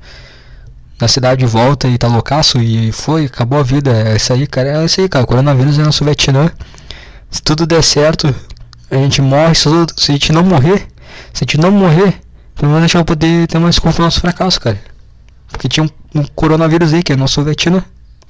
[1.01, 3.91] na cidade de volta e tá loucaço e foi, acabou a vida.
[3.91, 4.81] É isso aí, cara.
[4.81, 5.25] É isso aí, cara.
[5.25, 6.51] O coronavírus é nosso Vietnã.
[7.35, 8.33] Se tudo der certo,
[8.89, 9.53] a gente morre.
[9.55, 10.87] Se, a gente não morrer,
[11.33, 12.21] se a gente não morrer,
[12.55, 14.79] pelo menos a gente vai poder ter mais desculpa no nosso fracasso, cara.
[15.49, 17.83] Porque tinha um, um coronavírus aí, que é nosso Vietnã.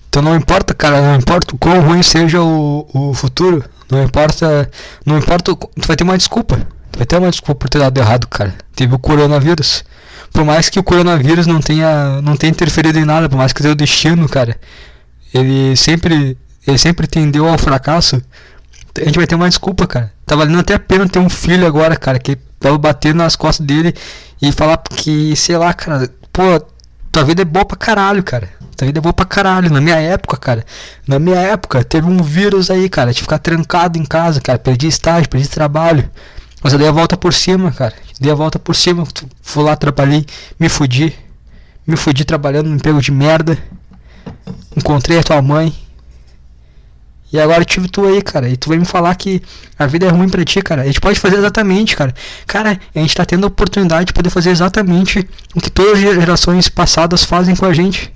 [0.10, 4.72] Então não importa, cara, não importa o quão ruim seja o, o futuro, não importa,
[5.06, 6.58] não importa, tu vai ter uma desculpa,
[6.92, 8.56] tu vai ter uma desculpa por ter dado errado, cara.
[8.76, 9.86] Teve o coronavírus.
[10.34, 13.68] por mais que o coronavírus não tenha, não tenha interferido em nada, por mais que
[13.68, 14.58] o destino, cara,
[15.32, 16.36] ele sempre,
[16.66, 18.20] ele sempre tendeu ao fracasso,
[18.98, 20.12] a gente vai ter uma desculpa, cara.
[20.26, 23.66] Tá valendo até a pena ter um filho agora, cara, que tava batendo nas costas
[23.66, 23.94] dele
[24.42, 26.60] e falar que, sei lá, cara, pô,
[27.12, 28.50] tua vida é boa pra caralho, cara.
[28.76, 29.72] Tua vida é boa pra caralho.
[29.72, 30.66] Na minha época, cara,
[31.08, 34.88] na minha época, teve um vírus aí, cara, de ficar trancado em casa, cara, perdi
[34.88, 36.10] estágio, perdi trabalho.
[36.64, 37.94] Mas eu dei a volta por cima, cara.
[38.20, 39.06] Dei a volta por cima,
[39.42, 40.26] fui lá, trabalhei,
[40.60, 41.14] me fudi.
[41.86, 43.58] Me fudi trabalhando num emprego de merda.
[44.76, 45.74] Encontrei a tua mãe,
[47.36, 48.48] e agora eu tive tu aí, cara.
[48.48, 49.42] E tu vai me falar que
[49.78, 50.84] a vida é ruim pra ti, cara.
[50.84, 52.16] A gente pode fazer exatamente, cara.
[52.48, 56.00] Cara, a gente tá tendo a oportunidade de poder fazer exatamente o que todas as
[56.00, 58.10] gerações passadas fazem com a gente.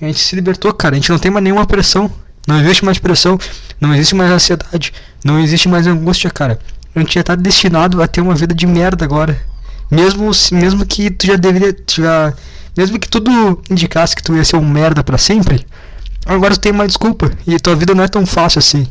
[0.00, 0.94] A gente se libertou, cara.
[0.94, 2.10] A gente não tem mais nenhuma pressão.
[2.46, 3.38] Não existe mais pressão.
[3.78, 4.94] Não existe mais ansiedade.
[5.22, 6.58] Não existe mais angústia, cara.
[6.94, 9.38] A gente já tá destinado a ter uma vida de merda agora.
[9.90, 11.76] Mesmo, mesmo que tu já deveria.
[11.90, 12.32] Já,
[12.74, 15.66] mesmo que tudo indicasse que tu ia ser um merda para sempre
[16.28, 17.32] Agora tu tem uma desculpa.
[17.46, 18.86] E tua vida não é tão fácil assim.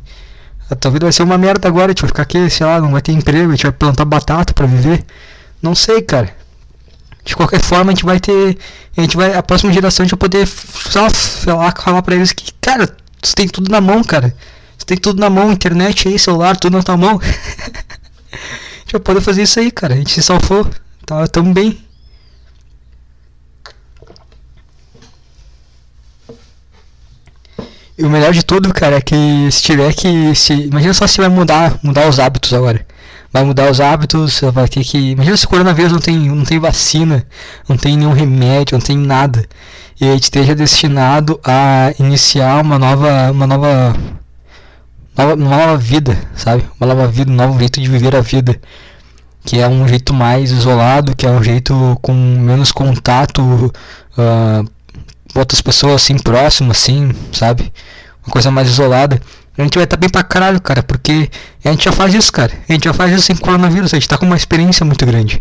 [0.72, 1.86] A tua vida vai ser uma merda agora.
[1.86, 3.50] A gente vai ficar aqui, sei lá, não vai ter emprego.
[3.50, 5.06] A gente vai plantar batata para viver.
[5.62, 6.36] Não sei, cara.
[7.24, 8.58] De qualquer forma, a gente vai ter.
[8.98, 9.36] A gente vai.
[9.36, 11.08] A próxima geração a gente vai poder só,
[11.56, 12.90] lá, falar pra eles que, cara,
[13.22, 14.34] você tem tudo na mão, cara.
[14.76, 17.20] Você tem tudo na mão, internet aí, celular, tudo na tua mão.
[17.22, 19.94] a gente vai poder fazer isso aí, cara.
[19.94, 20.68] A gente se salvou.
[21.06, 21.87] Tá tão bem.
[27.98, 30.36] E o melhor de tudo, cara, é que se tiver que.
[30.36, 32.86] Se, imagina só se vai mudar, mudar os hábitos agora.
[33.34, 35.12] Vai mudar os hábitos, vai ter que.
[35.12, 37.26] Imagina se o coronavírus não tem, não tem vacina,
[37.68, 39.44] não tem nenhum remédio, não tem nada.
[40.00, 43.32] E a gente esteja destinado a iniciar uma nova.
[43.32, 43.96] Uma nova.
[45.18, 46.64] Nova, uma nova vida, sabe?
[46.80, 48.60] Uma nova vida, um novo jeito de viver a vida.
[49.44, 53.42] Que é um jeito mais isolado, que é um jeito com menos contato.
[54.16, 54.77] Uh,
[55.36, 57.72] outras pessoas assim próximas, assim, sabe?
[58.26, 59.22] Uma coisa mais isolada.
[59.58, 61.30] A gente vai estar tá bem pra caralho, cara, porque
[61.66, 62.52] a gente já faz isso, cara.
[62.70, 65.40] A gente já faz isso sem coronavírus, a gente tá com uma experiência muito grande.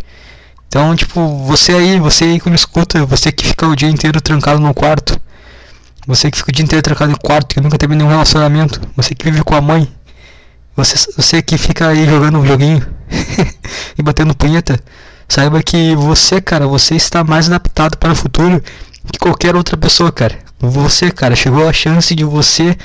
[0.69, 4.21] Então, tipo, você aí, você aí que me escuta, você que fica o dia inteiro
[4.21, 5.21] trancado no quarto,
[6.07, 9.15] você que fica o dia inteiro trancado no quarto, que nunca teve nenhum relacionamento, você
[9.15, 9.89] que vive com a mãe,
[10.77, 12.87] você, você que fica aí jogando um joguinho
[13.99, 14.79] e batendo punheta,
[15.29, 18.63] saiba que você, cara, você está mais adaptado para o futuro
[19.13, 20.39] que qualquer outra pessoa, cara.
[20.59, 22.77] Você, cara, chegou a chance de você.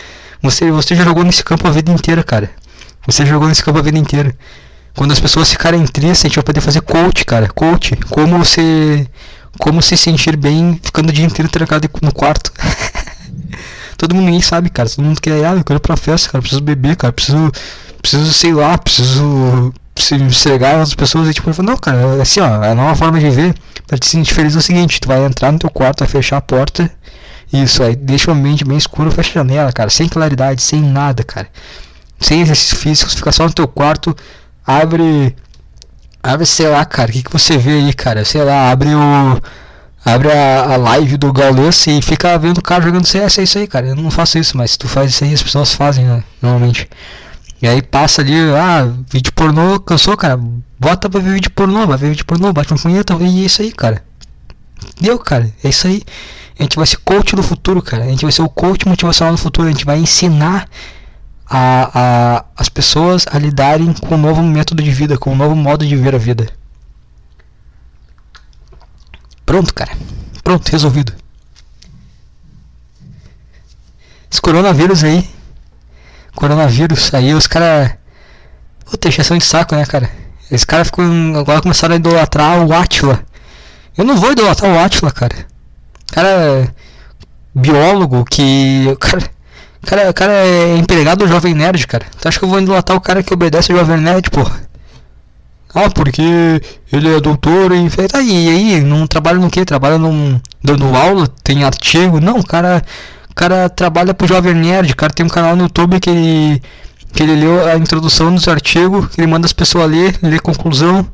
[0.41, 2.49] Você, você jogou nesse campo a vida inteira, cara.
[3.05, 4.36] Você jogou nesse campo a vida inteira.
[4.95, 7.47] Quando as pessoas ficarem tristes, a gente vai poder fazer coach, cara.
[7.47, 7.95] Coach.
[8.09, 9.07] Como você.
[9.59, 12.51] Como se sentir bem ficando o dia inteiro trancado no quarto.
[13.97, 14.89] Todo mundo ninguém sabe, cara.
[14.89, 16.41] Todo mundo quer, ah, eu quero ir pra festa, cara.
[16.41, 17.13] Preciso beber, cara.
[17.13, 17.51] Preciso.
[18.01, 22.73] Preciso, sei lá, preciso se entregar as pessoas e tipo, não, cara, assim, ó, a
[22.73, 23.53] nova forma de ver
[23.85, 26.37] pra te sentir feliz é o seguinte, tu vai entrar no teu quarto, vai fechar
[26.37, 26.89] a porta,
[27.51, 31.23] isso, aí deixa o ambiente bem escuro, fecha a janela, cara, sem claridade, sem nada,
[31.23, 31.47] cara.
[32.19, 34.15] Sem exercícios físicos, fica só no teu quarto,
[34.65, 35.35] abre.
[36.23, 38.23] Abre, sei lá, cara, o que, que você vê aí, cara?
[38.23, 39.41] Sei lá, abre o.
[40.05, 43.57] Abre a, a live do Gaules e fica vendo o cara jogando CS, é isso
[43.57, 43.87] aí, cara.
[43.87, 46.87] Eu não faço isso, mas se tu faz isso aí, as pessoas fazem, né, normalmente.
[47.62, 50.39] E aí passa ali, ah, vídeo pornô, cansou, cara.
[50.80, 53.62] Bota pra ver vídeo pornô, vai ver vídeo pornô, bate uma punheta, e é isso
[53.62, 54.03] aí, cara.
[54.99, 56.01] Deu, cara, é isso aí.
[56.57, 58.03] A gente vai ser coach do futuro, cara.
[58.03, 59.68] A gente vai ser o coach motivacional do futuro.
[59.68, 60.68] A gente vai ensinar
[61.47, 65.55] a, a, as pessoas a lidarem com um novo método de vida, com um novo
[65.55, 66.47] modo de ver a vida.
[69.45, 69.91] Pronto, cara.
[70.43, 71.14] Pronto, resolvido.
[74.32, 75.28] Esse coronavírus aí
[76.36, 77.91] coronavírus, aí os caras.
[78.86, 80.09] Puta, exceção de saco, né, cara?
[80.51, 81.05] Esse cara ficou.
[81.38, 83.23] Agora começaram a idolatrar o Atila.
[83.97, 85.36] Eu não vou idolatrar o Atila, cara.
[86.11, 86.67] Cara é
[87.55, 88.88] biólogo que.
[88.91, 89.29] O cara,
[89.86, 92.05] cara, cara é empregado do Jovem Nerd, cara.
[92.19, 94.69] Tu acha que eu vou idolatrar o cara que obedece ao Jovem Nerd, porra?
[95.73, 96.61] Ah, porque
[96.91, 97.89] ele é doutor e.
[97.89, 99.63] Tá, e aí, não trabalha no que?
[99.63, 102.19] Trabalha num, dando aula, tem artigo?
[102.19, 102.84] Não, cara
[103.32, 106.61] o cara trabalha pro Jovem Nerd, o cara tem um canal no YouTube que ele,
[107.13, 111.07] que ele leu a introdução dos artigos, ele manda as pessoas ler, lê conclusão,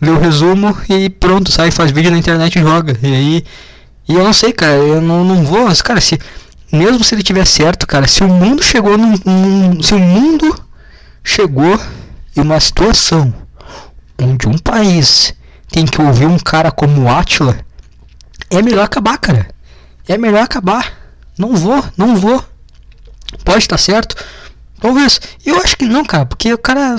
[0.00, 2.98] lê o resumo e pronto, sai, faz vídeo na internet e joga.
[3.00, 3.44] E aí.
[4.08, 5.66] E eu não sei, cara, eu não, não vou.
[5.66, 6.18] Mas, cara, se.
[6.72, 9.80] Mesmo se ele tiver certo, cara, se o mundo chegou num, num.
[9.80, 10.52] Se o mundo
[11.22, 11.80] chegou
[12.36, 13.32] em uma situação
[14.20, 15.32] onde um país
[15.68, 17.56] tem que ouvir um cara como o Atila,
[18.50, 19.48] é melhor acabar, cara.
[20.08, 20.99] É melhor acabar.
[21.40, 22.44] Não vou, não vou.
[23.46, 24.14] Pode estar certo.
[24.78, 25.18] Talvez.
[25.44, 26.96] Eu acho que não, cara, porque o cara.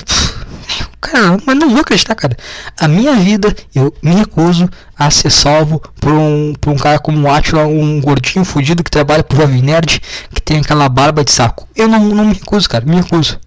[0.99, 2.35] Cara, mas não vou acreditar, cara.
[2.79, 4.67] A minha vida, eu me recuso
[4.97, 8.89] a ser salvo por um, por um cara como o Atila, um gordinho fudido que
[8.89, 10.01] trabalha pro Jovem Nerd,
[10.33, 11.67] que tem aquela barba de saco.
[11.75, 13.39] Eu não, não me recuso, cara, me recuso.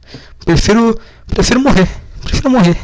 [0.45, 1.89] Prefiro, prefiro morrer,
[2.23, 2.77] prefiro morrer.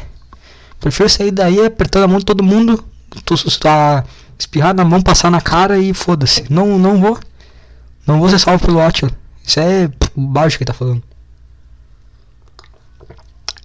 [0.80, 2.82] Prefiro sair daí apertando a mão de todo mundo,
[3.24, 4.04] tô, tá,
[4.38, 6.44] espirrar na mão, passar na cara e foda-se.
[6.48, 7.18] Não, não vou.
[8.06, 9.10] Não vou ser salvo pelo Atila.
[9.44, 11.02] Isso é baixo que ele tá falando.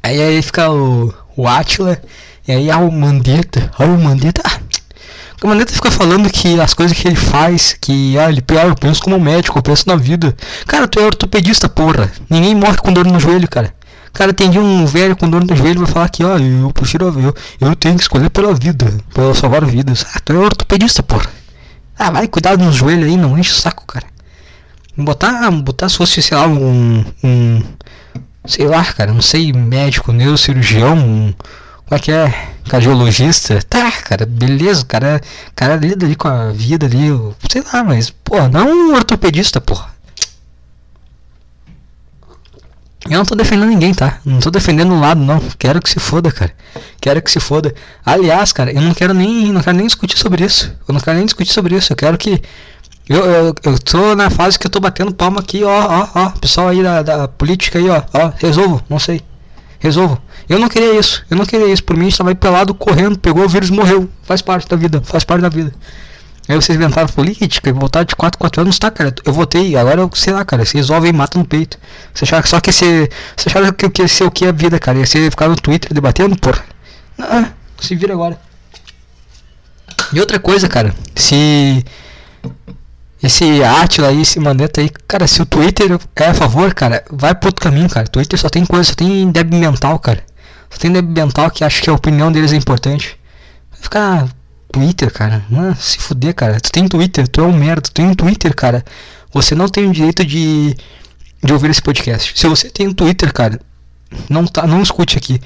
[0.03, 1.99] Aí aí fica o, o Atila,
[2.47, 4.41] e aí a o Mandetta, olha o Mandetta.
[4.45, 4.59] Ah,
[5.43, 8.75] o Mandetta fica falando que as coisas que ele faz, que ah, ele pior, eu
[8.75, 10.35] penso como médico, eu penso na vida.
[10.67, 12.11] Cara, tu é ortopedista, porra.
[12.29, 13.73] Ninguém morre com dor no joelho, cara.
[14.13, 17.35] Cara, tem um velho com dor no joelho vai falar que, ó, eu prefiro eu,
[17.59, 20.05] eu tenho que escolher pela vida, pela salvar vidas.
[20.13, 21.29] Ah, tu é ortopedista, porra.
[21.99, 24.05] Ah, vai, cuidado no joelho aí, não enche o saco, cara.
[24.97, 27.61] Botar, botar se fosse, sei lá, um, um
[28.47, 31.35] sei lá, cara, não sei, médico, neurocirurgião,
[31.85, 32.51] como é que é?
[32.69, 35.21] Cardiologista, tá, cara, beleza, cara,
[35.55, 37.09] cara lida ali com a vida ali,
[37.49, 39.93] sei lá, mas, pô, não um ortopedista, porra.
[43.07, 44.19] Eu não tô defendendo ninguém, tá?
[44.25, 45.39] Não tô defendendo um lado, não.
[45.59, 46.51] Quero que se foda, cara.
[46.99, 47.71] Quero que se foda.
[48.03, 50.75] Aliás, cara, eu não quero nem, não quero nem discutir sobre isso.
[50.87, 51.93] Eu não quero nem discutir sobre isso.
[51.93, 52.41] Eu quero que
[53.07, 56.29] eu, eu, eu tô na fase que eu tô batendo palma aqui, ó, ó, ó.
[56.31, 59.21] Pessoal aí da, da política aí, ó, ó, resolvo, não sei.
[59.79, 60.19] Resolvo.
[60.49, 61.83] Eu não queria isso, eu não queria isso.
[61.83, 64.09] Por mim, estava aí pelado, correndo, pegou o vírus morreu.
[64.23, 65.71] Faz parte da vida, faz parte da vida.
[66.47, 69.13] Aí vocês inventaram política e voltaram de 4 4 anos, tá, cara?
[69.23, 70.63] Eu votei, agora eu sei lá, cara.
[70.63, 71.77] Vocês resolvem e no peito.
[72.13, 73.11] Você achava que só que ser.
[73.35, 74.97] Você achava que, que ser o que é vida, cara?
[74.99, 76.63] Ia ser ficar no Twitter debatendo, porra.
[77.17, 77.47] Não,
[77.79, 78.39] se vira agora.
[80.13, 81.83] E outra coisa, cara, se
[83.21, 87.33] esse Atila aí, esse Mandetta aí, cara, se o Twitter é a favor, cara, vai
[87.33, 88.07] pro outro caminho, cara.
[88.07, 90.23] Twitter só tem coisa, só tem débil mental, cara.
[90.69, 93.17] Só tem débil mental que acha que a opinião deles é importante.
[93.71, 94.29] Vai ficar
[94.71, 95.45] Twitter, cara.
[95.49, 96.59] Mano, se fuder, cara.
[96.59, 98.83] Tu tem Twitter, tu é um merda, tu tem Twitter, cara.
[99.33, 100.75] Você não tem o direito de,
[101.43, 102.37] de ouvir esse podcast.
[102.37, 103.59] Se você tem Twitter, cara,
[104.29, 105.39] não, tá, não escute aqui.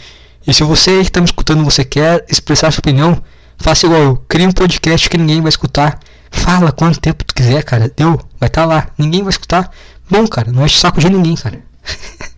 [0.46, 3.22] E se você que tá me escutando, você quer expressar sua opinião,
[3.60, 4.18] faça igual eu.
[4.28, 6.00] Crie um podcast que ninguém vai escutar
[6.32, 7.92] Fala quanto tempo tu quiser, cara.
[7.96, 8.20] Deu.
[8.40, 8.88] Vai estar tá lá.
[8.98, 9.72] Ninguém vai escutar.
[10.10, 10.52] Bom, cara.
[10.52, 11.62] Não enche o saco de ninguém, cara.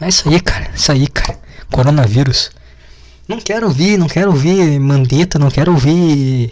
[0.00, 0.70] é isso aí, cara.
[0.74, 1.38] Isso aí, cara.
[1.70, 2.50] Coronavírus.
[3.26, 6.50] Não quero ouvir, não quero ouvir Mandetta, não quero ouvir.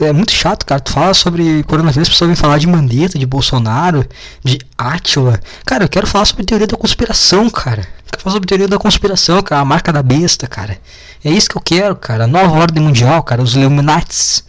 [0.00, 0.80] É muito chato, cara.
[0.80, 4.04] Tu fala sobre coronavírus, as pessoas vêm falar de Mandetta, de Bolsonaro,
[4.42, 5.40] de Átila.
[5.64, 7.82] Cara, eu quero falar sobre teoria da conspiração, cara.
[7.82, 9.60] Eu quero falar sobre teoria da conspiração, cara.
[9.62, 10.78] A marca da besta, cara.
[11.24, 12.26] É isso que eu quero, cara.
[12.26, 13.40] Nova ordem mundial, cara.
[13.40, 14.44] Os Illuminates.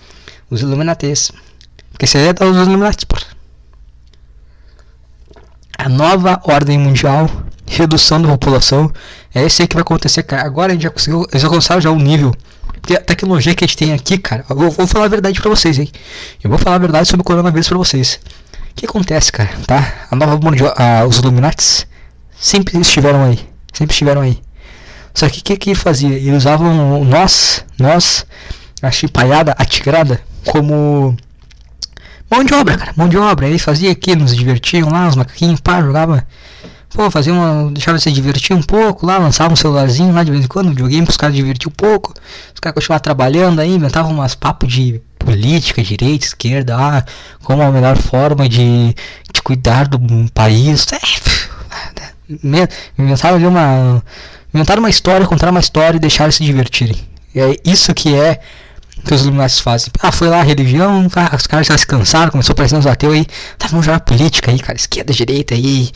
[0.49, 1.31] Os Illuminates.
[1.91, 3.25] Porque isso aí é dos Illuminates, porra.
[5.77, 7.29] A nova ordem mundial.
[7.67, 8.91] Redução da população.
[9.33, 10.43] É isso aí que vai acontecer, cara.
[10.43, 11.27] Agora a gente já conseguiu.
[11.31, 12.33] Eles alcançaram já o nível.
[12.95, 14.45] A tecnologia que a gente tem aqui, cara.
[14.49, 15.89] Eu vou, falar a verdade pra vocês, hein.
[16.43, 18.19] Eu vou falar a verdade sobre o coronavírus pra vocês.
[18.71, 20.05] O que acontece, cara, tá?
[20.11, 20.73] A nova mundial.
[20.77, 21.87] Ah, os Illuminates
[22.37, 23.39] sempre estiveram aí.
[23.73, 24.39] Sempre estiveram aí.
[25.13, 26.15] Só que o que, que fazia?
[26.15, 26.63] Ele usava
[27.03, 28.25] nós, nós,
[28.81, 31.15] a chipaiada, a tigrada, como
[32.29, 33.47] mão de obra, cara, mão de obra.
[33.47, 36.27] Ele fazia aqui, nos divertiam lá, os macaquinhos, pá, jogava.
[36.95, 37.69] Pô, fazia uma.
[37.71, 40.69] deixava se divertir um pouco lá, lançava um celularzinho lá de vez em quando, um
[40.69, 42.13] videogame os caras divertir um pouco.
[42.53, 47.03] Os caras continuavam trabalhando aí, inventavam umas papos de política, direita, esquerda, ah,
[47.43, 48.95] como a melhor forma de,
[49.33, 49.99] de cuidar do
[50.31, 50.87] país.
[52.29, 52.67] É,
[52.97, 54.01] inventavam ali uma
[54.55, 56.95] Inventaram uma história, contaram uma história e deixaram se divertirem.
[57.35, 58.39] E é isso que é
[59.03, 59.91] que os Illuminati fazem.
[60.01, 63.15] Ah, foi lá a religião, os caras já se cansaram, começou a parecer uns ateus
[63.15, 63.27] aí.
[63.57, 65.91] Tá, vamos jogar política aí, cara, esquerda, direita aí.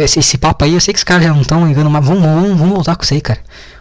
[0.00, 2.22] Esse, esse papo aí, eu sei que os caras já não estão ligando, mas vamos,
[2.22, 3.40] vamos, vamos voltar com isso aí, cara.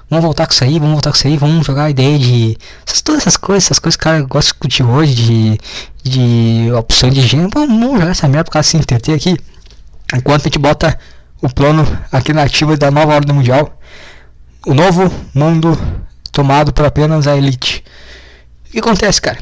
[0.09, 2.57] Vamos voltar com isso aí, vamos voltar com isso aí, vamos jogar a ideia de.
[2.85, 5.59] Essas, todas essas coisas, essas coisas que o cara gosta de discutir hoje, de,
[6.03, 7.49] de opção de gênero.
[7.53, 9.35] Vamos, vamos jogar essa merda pro cara se entreter aqui.
[10.13, 10.97] Enquanto a gente bota
[11.41, 13.75] o plano aqui na ativa da nova ordem mundial
[14.65, 15.79] o novo mundo
[16.31, 17.83] tomado por apenas a elite.
[18.67, 19.37] O que acontece, cara?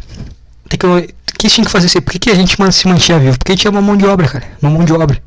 [0.69, 2.01] Tem que, que tinha que fazer isso?
[2.01, 3.37] Por que, que a gente se mantinha vivo?
[3.37, 4.45] Porque tinha uma mão de obra, cara.
[4.61, 5.21] Uma mão de obra.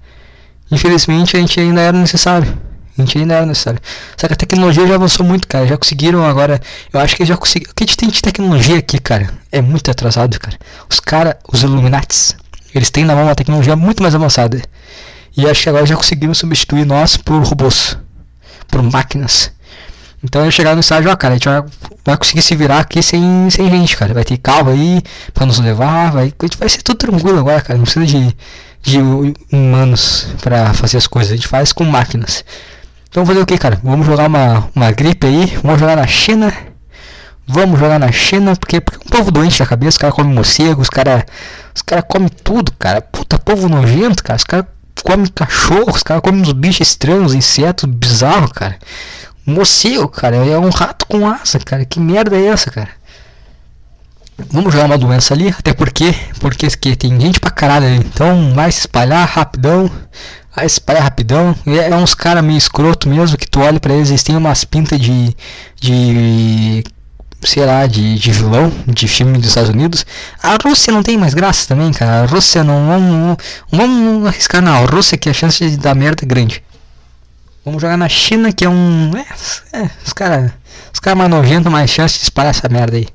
[0.71, 2.57] Infelizmente a gente ainda era necessário.
[2.99, 3.81] A gente ainda era necessário.
[4.17, 5.67] Só que a tecnologia já avançou muito, cara.
[5.67, 6.61] Já conseguiram agora.
[6.93, 7.71] Eu acho que já conseguiram.
[7.71, 10.57] O que a gente tem de tecnologia aqui, cara, é muito atrasado, cara.
[10.89, 12.35] Os caras, os Illuminates,
[12.75, 14.63] eles têm na mão uma tecnologia muito mais avançada.
[15.37, 17.99] E acho que agora já conseguiram substituir nós por robôs,
[18.69, 19.53] por máquinas.
[20.25, 21.63] Então eu chegar no estágio, ó, cara, a gente vai,
[22.05, 24.15] vai conseguir se virar aqui sem, sem gente, cara.
[24.15, 25.03] Vai ter carro aí
[25.35, 27.77] pra nos levar, vai, a gente vai ser tudo tranquilo agora, cara.
[27.77, 28.35] Não precisa de,
[28.87, 29.01] de
[29.53, 32.45] humanos pra fazer as coisas, a gente faz com máquinas.
[33.09, 33.81] Então fazer o que, cara?
[33.83, 36.55] Vamos jogar uma, uma gripe aí, vamos jogar na China.
[37.49, 40.33] Vamos jogar na China, porque, porque é um povo doente da cabeça, os caras comem
[40.33, 41.25] morcego, os caras
[41.75, 43.01] os cara comem tudo, cara.
[43.03, 44.37] Puta, povo nojento, cara.
[44.37, 44.67] Os caras
[45.03, 48.79] comem cachorro, os caras comem uns bichos estranhos, insetos bizarros, cara.
[49.45, 51.85] Morcego, cara, é um rato com asa, cara.
[51.85, 52.91] Que merda é essa, cara?
[54.39, 57.97] Vamos jogar uma doença ali, até porque, porque tem gente pra caralho ali.
[57.97, 59.91] Então vai se espalhar rapidão.
[60.55, 61.55] Vai se espalhar rapidão.
[61.67, 64.63] É, é uns caras meio escroto mesmo que tu olha pra eles, eles têm umas
[64.65, 65.35] pintas de.
[65.81, 66.85] de.
[67.43, 70.05] sei lá, de, de vilão, de filme dos Estados Unidos.
[70.43, 72.25] A Rússia não tem mais graça também, cara.
[72.25, 73.37] A Rússia não vamos,
[73.73, 74.85] vamos arriscar não.
[74.85, 76.63] A Rússia que a chance de dar merda é grande.
[77.65, 79.13] Vamos jogar na China que é um.
[79.17, 80.53] É, é os caras.
[80.93, 83.09] Os caras mais nojentos, mais chance de espalhar essa merda aí.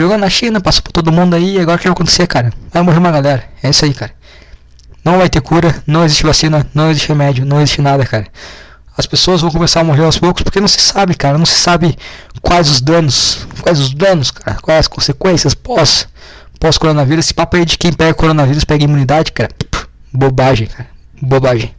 [0.00, 2.50] Jogou na China, passou por todo mundo aí, agora o que vai acontecer, cara?
[2.72, 3.44] Vai morrer uma galera.
[3.62, 4.10] É isso aí, cara.
[5.04, 8.26] Não vai ter cura, não existe vacina, não existe remédio, não existe nada, cara.
[8.96, 11.36] As pessoas vão começar a morrer aos poucos porque não se sabe, cara.
[11.36, 11.98] Não se sabe
[12.40, 16.08] quais os danos, quais os danos, cara, quais as consequências pós,
[16.58, 17.26] pós coronavírus.
[17.26, 19.50] Esse papo aí de quem pega coronavírus pega imunidade, cara.
[20.10, 20.88] Bobagem, cara.
[21.20, 21.74] Bobagem.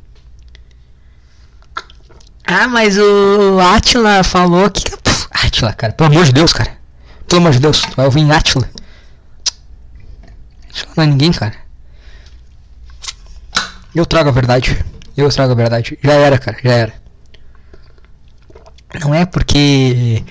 [2.46, 4.84] Ah, mas o Atila falou que.
[5.32, 6.81] Atila, cara, pelo amor de Deus, cara.
[7.32, 8.70] Pelo de Deus, vai ouvir em Atila.
[10.70, 11.56] Atila não é ninguém, cara.
[13.96, 14.84] Eu trago a verdade.
[15.16, 15.98] Eu trago a verdade.
[16.04, 16.94] Já era, cara, já era.
[19.00, 20.22] Não é porque.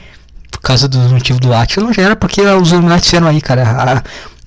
[0.50, 3.62] Por causa do motivo do Atila, já era porque os Illuminati fizeram aí, cara.
[3.62, 4.02] A,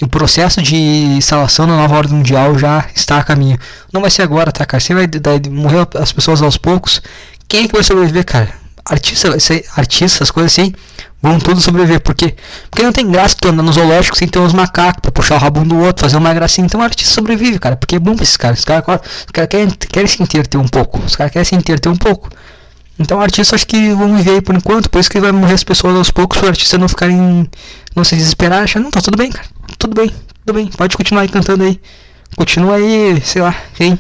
[0.06, 3.58] o processo de instalação da nova ordem mundial já está a caminho.
[3.92, 4.80] Não vai ser agora, tá, cara?
[4.80, 7.02] Você vai, vai morrer as pessoas aos poucos.
[7.48, 8.63] Quem é que vai sobreviver, cara?
[8.86, 10.74] Artistas, artistas, coisas assim,
[11.22, 12.02] vão tudo sobreviver.
[12.02, 12.36] Por quê?
[12.70, 15.38] Porque não tem graça tu andar no zoológico sem ter uns macacos pra puxar o
[15.38, 16.66] rabo um do outro, fazer uma gracinha.
[16.66, 17.78] Então o artista sobrevive, cara.
[17.78, 18.60] Porque é bom pra esses caras.
[18.60, 21.00] Os caras, os caras querem, querem se interter um pouco.
[21.00, 22.30] Os caras querem se interter um pouco.
[23.00, 24.90] Então artistas acho que vão viver aí por enquanto.
[24.90, 26.40] Por isso que vai morrer as pessoas aos poucos.
[26.40, 27.50] Para artista não ficarem.
[27.96, 28.64] Não se desesperar.
[28.64, 29.48] Achar, não, tá tudo bem, cara.
[29.78, 30.12] Tudo bem,
[30.46, 30.68] tudo bem.
[30.68, 31.80] Pode continuar aí cantando aí.
[32.36, 33.98] Continua aí, sei lá, quem.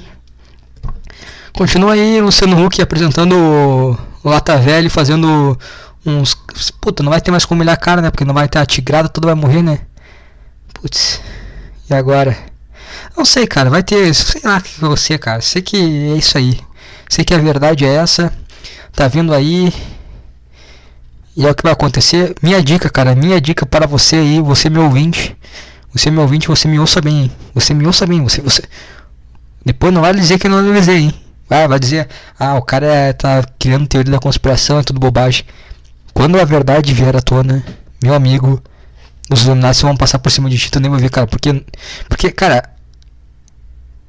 [1.54, 5.58] Continua aí o Luciano Huck apresentando o Lata Velho fazendo
[6.06, 6.36] uns.
[6.80, 8.10] Puta, não vai ter mais como olhar a cara, né?
[8.10, 9.80] Porque não vai ter a tigrada, tudo vai morrer, né?
[10.74, 11.22] Putz.
[11.90, 12.36] E agora?
[13.16, 13.70] Não sei, cara.
[13.70, 14.14] Vai ter.
[14.16, 15.42] Sei lá que você, cara.
[15.42, 16.60] Sei que é isso aí.
[17.10, 18.34] Sei que a verdade é essa.
[18.94, 19.74] Tá vindo aí.
[21.36, 22.36] E é o que vai acontecer.
[22.42, 23.16] Minha dica, cara.
[23.16, 25.36] Minha dica para você aí, você meu ouvinte.
[25.94, 27.32] Você meu ouvinte, você me ouça bem.
[27.54, 28.24] Você me ouça bem.
[28.24, 28.64] Você, você.
[29.66, 31.23] Depois não vai dizer que não avisei, hein?
[31.50, 32.08] Ah, vai dizer,
[32.40, 35.46] ah, o cara é, tá criando teoria da conspiração, é tudo bobagem.
[36.14, 37.64] Quando a verdade vier à tona,
[38.02, 38.62] meu amigo,
[39.30, 41.28] os Illuminati vão passar por cima de ti, tu nem vai ver, cara.
[41.28, 41.64] Porque,
[42.08, 42.70] porque, cara,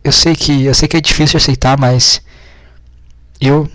[0.03, 2.23] eu sei que, eu sei que é difícil aceitar, mas
[3.41, 3.69] eu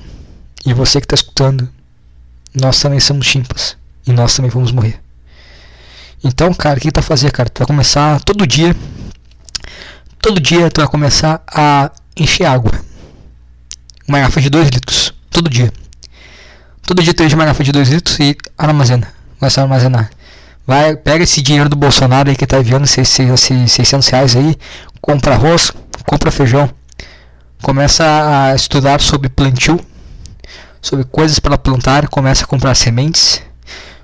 [0.65, 1.69] e você que tá escutando,
[2.53, 4.99] nós também somos chimpas e nós também vamos morrer.
[6.23, 7.49] Então, cara, o que tu vai fazer, cara?
[7.49, 8.75] Tu vai começar todo dia,
[10.21, 12.88] todo dia tu vai começar a encher água
[14.09, 15.71] uma garrafa de 2 litros, todo dia.
[16.81, 19.07] Todo dia enche uma garrafa de 2 litros e armazena.
[19.37, 20.09] Começa a armazenar.
[20.65, 24.57] Vai, pega esse dinheiro do Bolsonaro aí que tá enviando 600 reais aí,
[24.99, 25.71] compra arroz,
[26.05, 26.69] compra feijão.
[27.61, 29.79] Começa a estudar sobre plantio,
[30.81, 33.41] sobre coisas para plantar, começa a comprar sementes,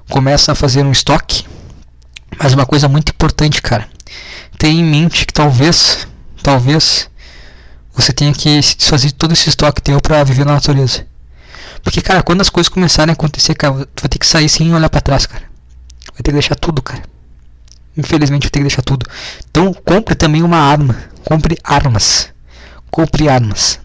[0.09, 1.45] começa a fazer um estoque.
[2.37, 3.87] Mas uma coisa muito importante, cara.
[4.57, 6.07] Tenha em mente que talvez,
[6.43, 7.09] talvez
[7.95, 11.05] você tenha que se desfazer de todo esse estoque teu para viver na natureza.
[11.81, 14.73] Porque, cara, quando as coisas começarem a acontecer, cara, tu vai ter que sair sem
[14.73, 15.43] olhar para trás, cara.
[16.07, 17.03] Vai ter que deixar tudo, cara.
[17.95, 19.05] Infelizmente, vai ter que deixar tudo.
[19.49, 20.95] Então, compre também uma arma.
[21.23, 22.29] Compre armas.
[22.91, 23.79] Compre armas.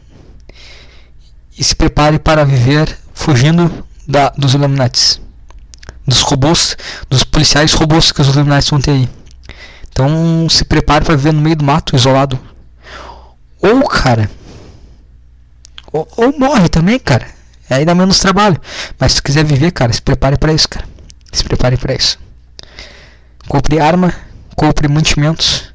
[1.56, 5.20] E se prepare para viver fugindo da, dos Illuminatis.
[6.06, 6.76] Dos robôs,
[7.08, 9.08] dos policiais robôs que os Illuminatis vão ter aí.
[9.92, 12.38] Então, se prepare para viver no meio do mato, isolado,
[13.62, 14.30] ou, cara.
[15.92, 17.26] Ou, ou morre também, cara.
[17.68, 18.60] Aí dá menos trabalho.
[18.98, 20.86] Mas se quiser viver, cara, se prepare para isso, cara.
[21.32, 22.18] Se prepare para isso.
[23.48, 24.14] Compre arma,
[24.56, 25.72] compre mantimentos.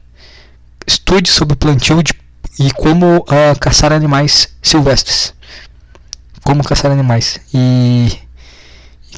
[0.85, 2.13] Estude sobre plantio de,
[2.59, 5.33] e como uh, caçar animais silvestres.
[6.43, 7.39] Como caçar animais.
[7.53, 8.19] E,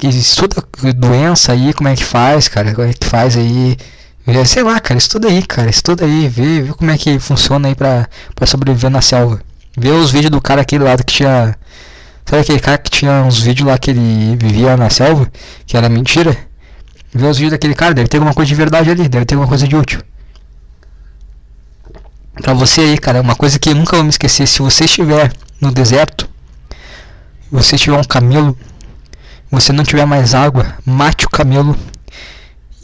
[0.02, 0.64] e estuda
[0.94, 2.74] doença aí, como é que faz, cara.
[2.74, 3.76] Como é que faz aí
[4.44, 7.74] Sei lá, cara, estuda aí, cara, estuda aí, vê, vê como é que funciona aí
[7.74, 9.40] pra, pra sobreviver na selva.
[9.76, 11.56] Vê os vídeos do cara aquele lá que tinha.
[12.26, 15.30] Sabe aquele cara que tinha uns vídeos lá que ele vivia na selva?
[15.66, 16.36] Que era mentira?
[17.14, 19.48] Vê os vídeos daquele cara, deve ter alguma coisa de verdade ali, deve ter alguma
[19.48, 20.00] coisa de útil.
[22.42, 25.32] Pra você aí, cara, uma coisa que eu nunca vou me esquecer, se você estiver
[25.60, 26.28] no deserto
[27.50, 28.56] você tiver um camelo,
[29.50, 31.76] você não tiver mais água, mate o camelo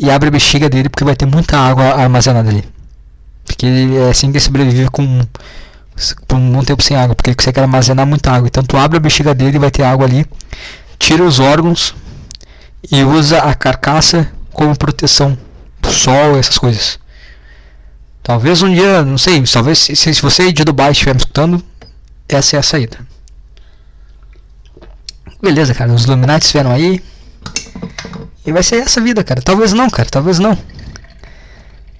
[0.05, 2.65] e abre a bexiga dele porque vai ter muita água armazenada ali.
[3.45, 5.23] Porque é assim que ele sobrevive com
[6.27, 8.49] por um bom tempo sem água, porque ele consegue armazenar muita água.
[8.49, 10.27] Então tu abre a bexiga dele e vai ter água ali,
[10.99, 11.95] tira os órgãos
[12.91, 15.39] e usa a carcaça como proteção
[15.81, 16.99] do sol, essas coisas.
[18.23, 21.63] Talvez um dia, não sei, talvez se, se você de Dubai estiver me escutando,
[22.29, 22.99] essa é a saída.
[25.43, 27.03] Beleza, cara, os Illuminati vieram aí.
[28.47, 29.41] E vai ser essa vida, cara.
[29.41, 30.57] Talvez não, cara, talvez não.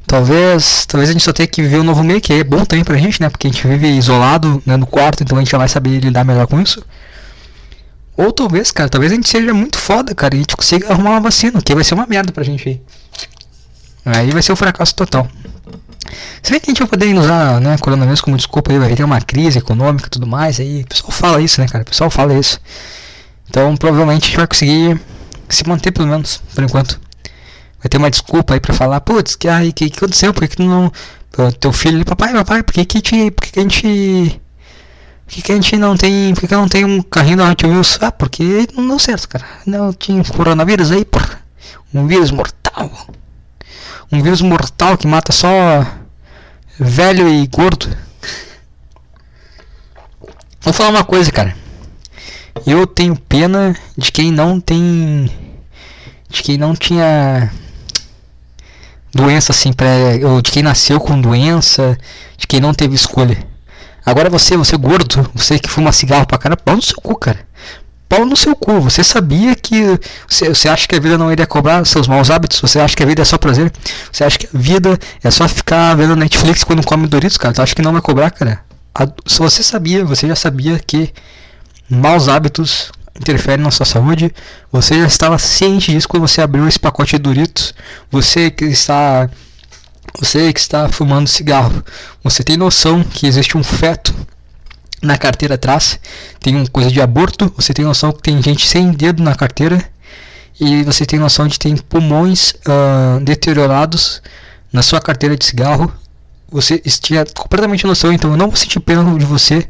[0.07, 2.85] Talvez, talvez a gente só tenha que viver um novo meio, que é bom também
[2.85, 3.31] pra gente, né?
[3.31, 6.25] Porque a gente vive isolado né, no quarto, então a gente já vai saber lidar
[6.25, 6.85] melhor com isso.
[8.17, 11.11] Ou talvez, cara, talvez a gente seja muito foda, cara, e a gente consiga arrumar
[11.11, 12.81] uma vacina, que vai ser uma merda pra gente aí.
[14.05, 15.27] Aí vai ser um fracasso total.
[16.43, 19.03] Se bem que a gente vai poder usar, né, coronavírus como desculpa aí, vai ter
[19.03, 22.11] uma crise econômica e tudo mais, aí o pessoal fala isso, né, cara, o pessoal
[22.11, 22.61] fala isso.
[23.49, 25.01] Então provavelmente a gente vai conseguir
[25.49, 27.01] se manter pelo menos, por enquanto.
[27.79, 30.33] Vai ter uma desculpa aí pra falar, putz, que aí, que, que aconteceu?
[30.33, 30.91] Por que, que não.
[31.59, 34.41] Teu filho, papai, papai, por que, que, te, por que, que a gente
[35.27, 36.35] por que, que, a gente não tem.
[36.35, 37.99] Por que, que não tem um carrinho da Hot Wheels?
[38.01, 39.45] Ah, porque não deu certo, cara.
[39.67, 41.41] Não tinha coronavírus aí, porra.
[41.93, 42.91] Um vírus mortal.
[44.13, 45.49] Um vírus mortal que mata só
[46.79, 47.89] velho e gordo.
[50.61, 51.57] Vou falar uma coisa, cara.
[52.67, 55.31] Eu tenho pena de quem não tem.
[56.29, 57.51] De quem não tinha
[59.13, 61.97] doença assim, pré, ou de quem nasceu com doença,
[62.37, 63.39] de quem não teve escolha.
[64.05, 67.39] Agora você, você gordo, você que fuma cigarro pra cara, pau no seu cu, cara.
[68.09, 68.81] Pau no seu cu.
[68.81, 69.99] Você sabia que.
[70.29, 72.61] Você, você acha que a vida não iria cobrar seus maus hábitos?
[72.61, 73.73] Você acha que a vida é só prazer?
[74.13, 77.55] Você acha que a vida é só ficar vendo Netflix quando come Doritos, cara?
[77.55, 78.61] Tu acha que não vai cobrar, cara?
[78.95, 81.13] A, se você sabia, você já sabia que
[81.89, 84.33] maus hábitos interferem na sua saúde.
[84.73, 87.75] Você já estava ciente disso quando você abriu esse pacote de Doritos.
[88.11, 89.29] Você que está
[90.19, 91.83] você que está fumando cigarro,
[92.23, 94.15] você tem noção que existe um feto
[95.03, 95.99] na carteira atrás?
[96.41, 97.53] Tem uma coisa de aborto?
[97.57, 99.83] Você tem noção que tem gente sem dedo na carteira?
[100.61, 104.23] E você tem noção de que tem pulmões uh, deteriorados
[104.73, 105.93] na sua carteira de cigarro?
[106.49, 109.67] Você tinha completamente noção, então eu não vou sentir pena de você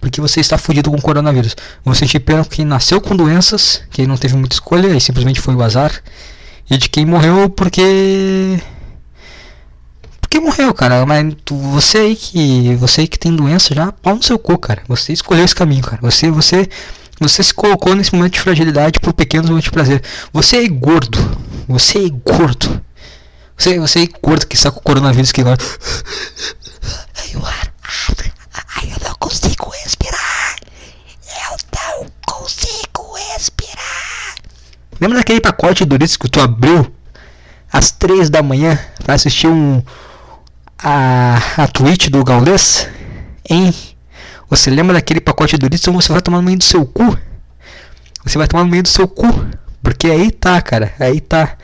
[0.00, 1.56] porque você está fudido com o coronavírus.
[1.84, 5.54] Vou sentir pena quem nasceu com doenças, quem não teve muita escolha e simplesmente foi
[5.54, 5.92] o azar,
[6.70, 8.60] e de quem morreu porque
[10.28, 11.06] porque morreu, cara.
[11.06, 12.76] Mas tu, você aí que.
[12.76, 14.82] Você aí que tem doença já, pau no seu cu, cara.
[14.86, 15.98] Você escolheu esse caminho, cara.
[16.02, 16.68] Você, você.
[17.18, 20.02] Você se colocou nesse momento de fragilidade por pequenos momentos de prazer.
[20.32, 21.18] Você é gordo.
[21.66, 22.80] Você é gordo.
[23.56, 25.58] Você, você é gordo que está com o coronavírus que agora.
[28.82, 30.56] Eu não consigo respirar.
[31.50, 34.34] Eu não consigo respirar.
[35.00, 36.92] Lembra daquele pacote de Doritos que tu abriu
[37.72, 39.82] às três da manhã para assistir um,
[40.78, 42.88] a, a tweet do Gaules,
[43.48, 43.74] hein?
[44.50, 45.82] Você lembra daquele pacote de Doritos?
[45.82, 47.18] Então você vai tomar no meio do seu cu.
[48.24, 49.28] Você vai tomar no meio do seu cu.
[49.82, 50.92] Porque aí tá, cara.
[50.98, 51.56] Aí tá.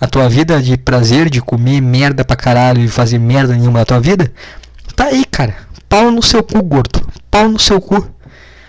[0.00, 3.84] A tua vida de prazer, de comer merda pra caralho e fazer merda nenhuma da
[3.84, 4.32] tua vida.
[4.96, 5.54] Tá aí, cara.
[5.90, 7.06] Pau no seu cu, gordo.
[7.28, 8.08] Pau no seu cu.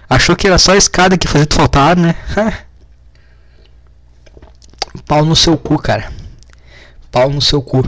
[0.09, 2.15] Achou que era só a escada que fazia tu faltar, né?
[5.05, 6.11] Pau no seu cu, cara.
[7.11, 7.87] Pau no seu cu.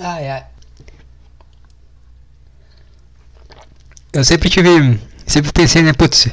[0.00, 0.44] Ai, ai.
[4.12, 5.00] Eu sempre tive.
[5.26, 6.28] Sempre pensei, né, putz,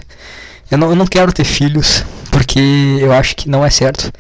[0.70, 2.60] eu não, eu não quero ter filhos, porque
[3.00, 4.12] eu acho que não é certo.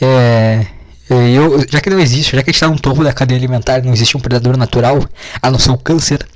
[0.00, 0.66] É.
[1.10, 3.82] Eu, já que não existe, já que a gente tá no topo da cadeia alimentar,
[3.82, 5.04] não existe um predador natural,
[5.42, 6.26] a não ser o câncer.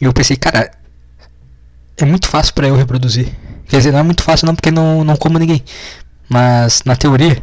[0.00, 0.70] Eu pensei, cara,
[1.96, 3.28] é muito fácil para eu reproduzir.
[3.68, 5.62] Quer dizer, não é muito fácil não, porque não, não como ninguém.
[6.28, 7.42] Mas na teoria,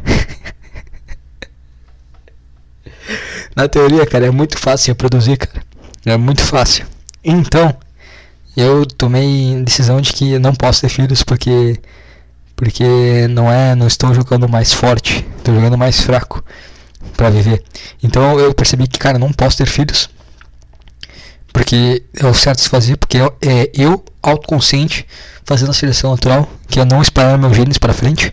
[3.54, 5.64] Na teoria, cara, é muito fácil reproduzir, cara.
[6.04, 6.86] É muito fácil.
[7.22, 7.74] Então,
[8.56, 11.78] eu tomei decisão de que não posso ter filhos porque
[12.60, 16.44] porque não é, não estou jogando mais forte, estou jogando mais fraco
[17.16, 17.64] para viver.
[18.02, 20.10] Então eu percebi que, cara, não posso ter filhos.
[21.54, 25.06] Porque é o certo se fazer, porque é, é eu autoconsciente
[25.42, 28.30] fazendo a seleção natural, que é não espalhar meus genes para frente.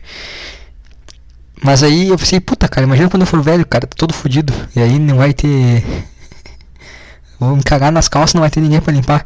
[1.63, 4.53] Mas aí eu pensei, puta cara, imagina quando eu for velho, cara, todo fodido.
[4.75, 5.85] E aí não vai ter.
[7.39, 9.25] Vou me cagar nas calças, não vai ter ninguém pra limpar.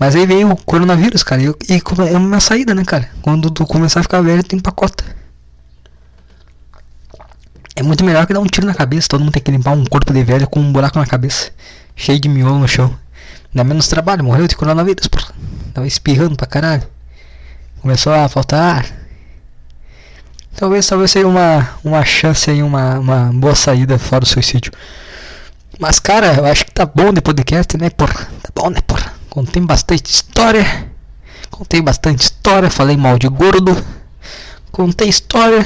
[0.00, 1.42] Mas aí veio o coronavírus, cara.
[1.42, 3.10] E, e é uma saída, né, cara?
[3.20, 5.04] Quando tu começar a ficar velho, tem pacota.
[7.76, 9.08] É muito melhor que dar um tiro na cabeça.
[9.08, 11.50] Todo mundo tem que limpar um corpo de velho com um buraco na cabeça.
[11.94, 12.96] Cheio de miolo no chão.
[13.54, 15.34] Dá menos trabalho, morreu de coronavírus, porra.
[15.74, 16.84] Tava espirrando pra caralho.
[17.82, 18.86] Começou a faltar ar.
[20.56, 24.72] Talvez, talvez seja uma, uma chance aí, uma, uma boa saída fora do suicídio.
[25.78, 28.28] Mas, cara, eu acho que tá bom de podcast, né, porra?
[28.42, 29.19] Tá bom, né, porra?
[29.30, 30.90] Contei bastante história.
[31.52, 32.68] Contei bastante história.
[32.68, 33.80] Falei mal de gordo.
[34.72, 35.64] Contei história.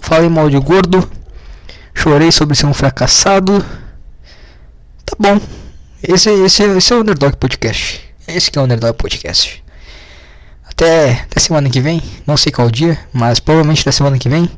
[0.00, 1.10] Falei mal de gordo.
[1.92, 3.60] Chorei sobre ser um fracassado.
[5.04, 5.40] Tá bom.
[6.00, 8.00] Esse, esse, esse é o Underdog Podcast.
[8.28, 9.62] Esse que é o Underdog Podcast.
[10.64, 12.00] Até, até semana que vem.
[12.24, 14.48] Não sei qual dia, mas provavelmente da semana que vem.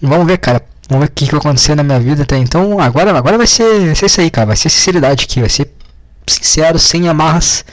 [0.00, 0.64] Vamos ver, cara.
[0.88, 2.80] Vamos ver o que, que vai acontecer na minha vida até então.
[2.80, 4.46] Agora, agora vai ser, vai ser isso aí, cara.
[4.46, 5.40] Vai ser sinceridade aqui.
[5.40, 5.77] Vai ser
[6.28, 7.64] sincero, sem amarras.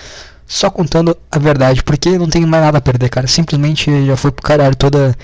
[0.48, 1.84] Só contando a verdade.
[1.84, 3.28] Porque não tenho mais nada a perder, cara.
[3.28, 5.16] Simplesmente já foi pro caralho toda.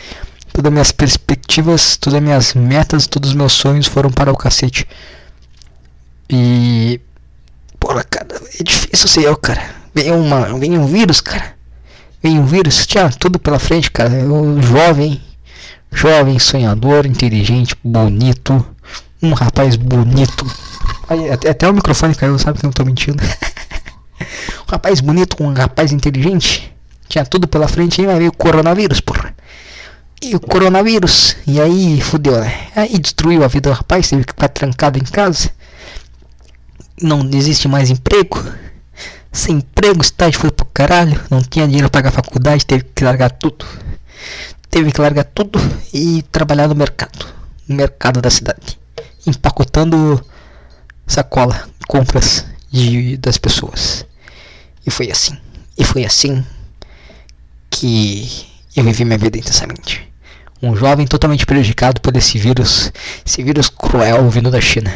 [0.53, 4.37] Todas as minhas perspectivas, todas as minhas metas, todos os meus sonhos foram para o
[4.37, 4.85] cacete.
[6.29, 6.99] E.
[7.79, 8.27] Porra, cara,
[8.59, 9.61] é difícil ser eu, cara.
[9.93, 11.55] Vem, uma, vem um vírus, cara.
[12.23, 14.13] Vem um vírus, tinha tudo pela frente, cara.
[14.13, 15.21] Eu, jovem,
[15.91, 18.63] jovem, sonhador, inteligente, bonito.
[19.21, 20.45] Um rapaz bonito.
[21.29, 23.21] Até, até o microfone caiu, sabe que eu não tô mentindo.
[24.67, 26.73] um rapaz bonito, um rapaz inteligente.
[27.07, 29.35] Tinha tudo pela frente, aí vai ver o coronavírus, porra.
[30.21, 31.35] E o coronavírus.
[31.45, 32.67] E aí fudeu, né?
[32.75, 35.51] Aí destruiu a vida do rapaz, teve que ficar trancado em casa.
[37.01, 38.43] Não existe mais emprego.
[39.31, 41.21] Sem emprego, estágio foi pro caralho.
[41.29, 43.65] Não tinha dinheiro pra pagar faculdade, teve que largar tudo.
[44.69, 45.59] Teve que largar tudo
[45.93, 47.27] e trabalhar no mercado.
[47.67, 48.80] No mercado da cidade.
[49.25, 50.23] Empacotando
[51.05, 54.05] sacola, compras de, das pessoas.
[54.85, 55.37] E foi assim.
[55.77, 56.43] E foi assim
[57.69, 60.09] que eu vivi minha vida intensamente.
[60.61, 62.91] Um jovem totalmente prejudicado por esse vírus,
[63.25, 64.91] esse vírus cruel vindo da China.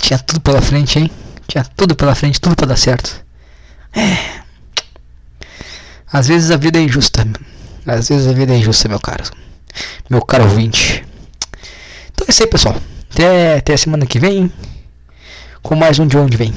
[0.00, 1.10] Tinha tudo pela frente, hein?
[1.46, 3.24] Tinha tudo pela frente, tudo para dar certo.
[3.94, 4.42] É.
[6.12, 7.26] Às vezes a vida é injusta.
[7.86, 9.24] Às vezes a vida é injusta, meu caro.
[10.10, 11.04] Meu caro ouvinte.
[12.32, 12.74] Isso aí, pessoal.
[13.12, 14.50] Até, até a semana que vem.
[15.62, 16.50] Com mais um de onde vem.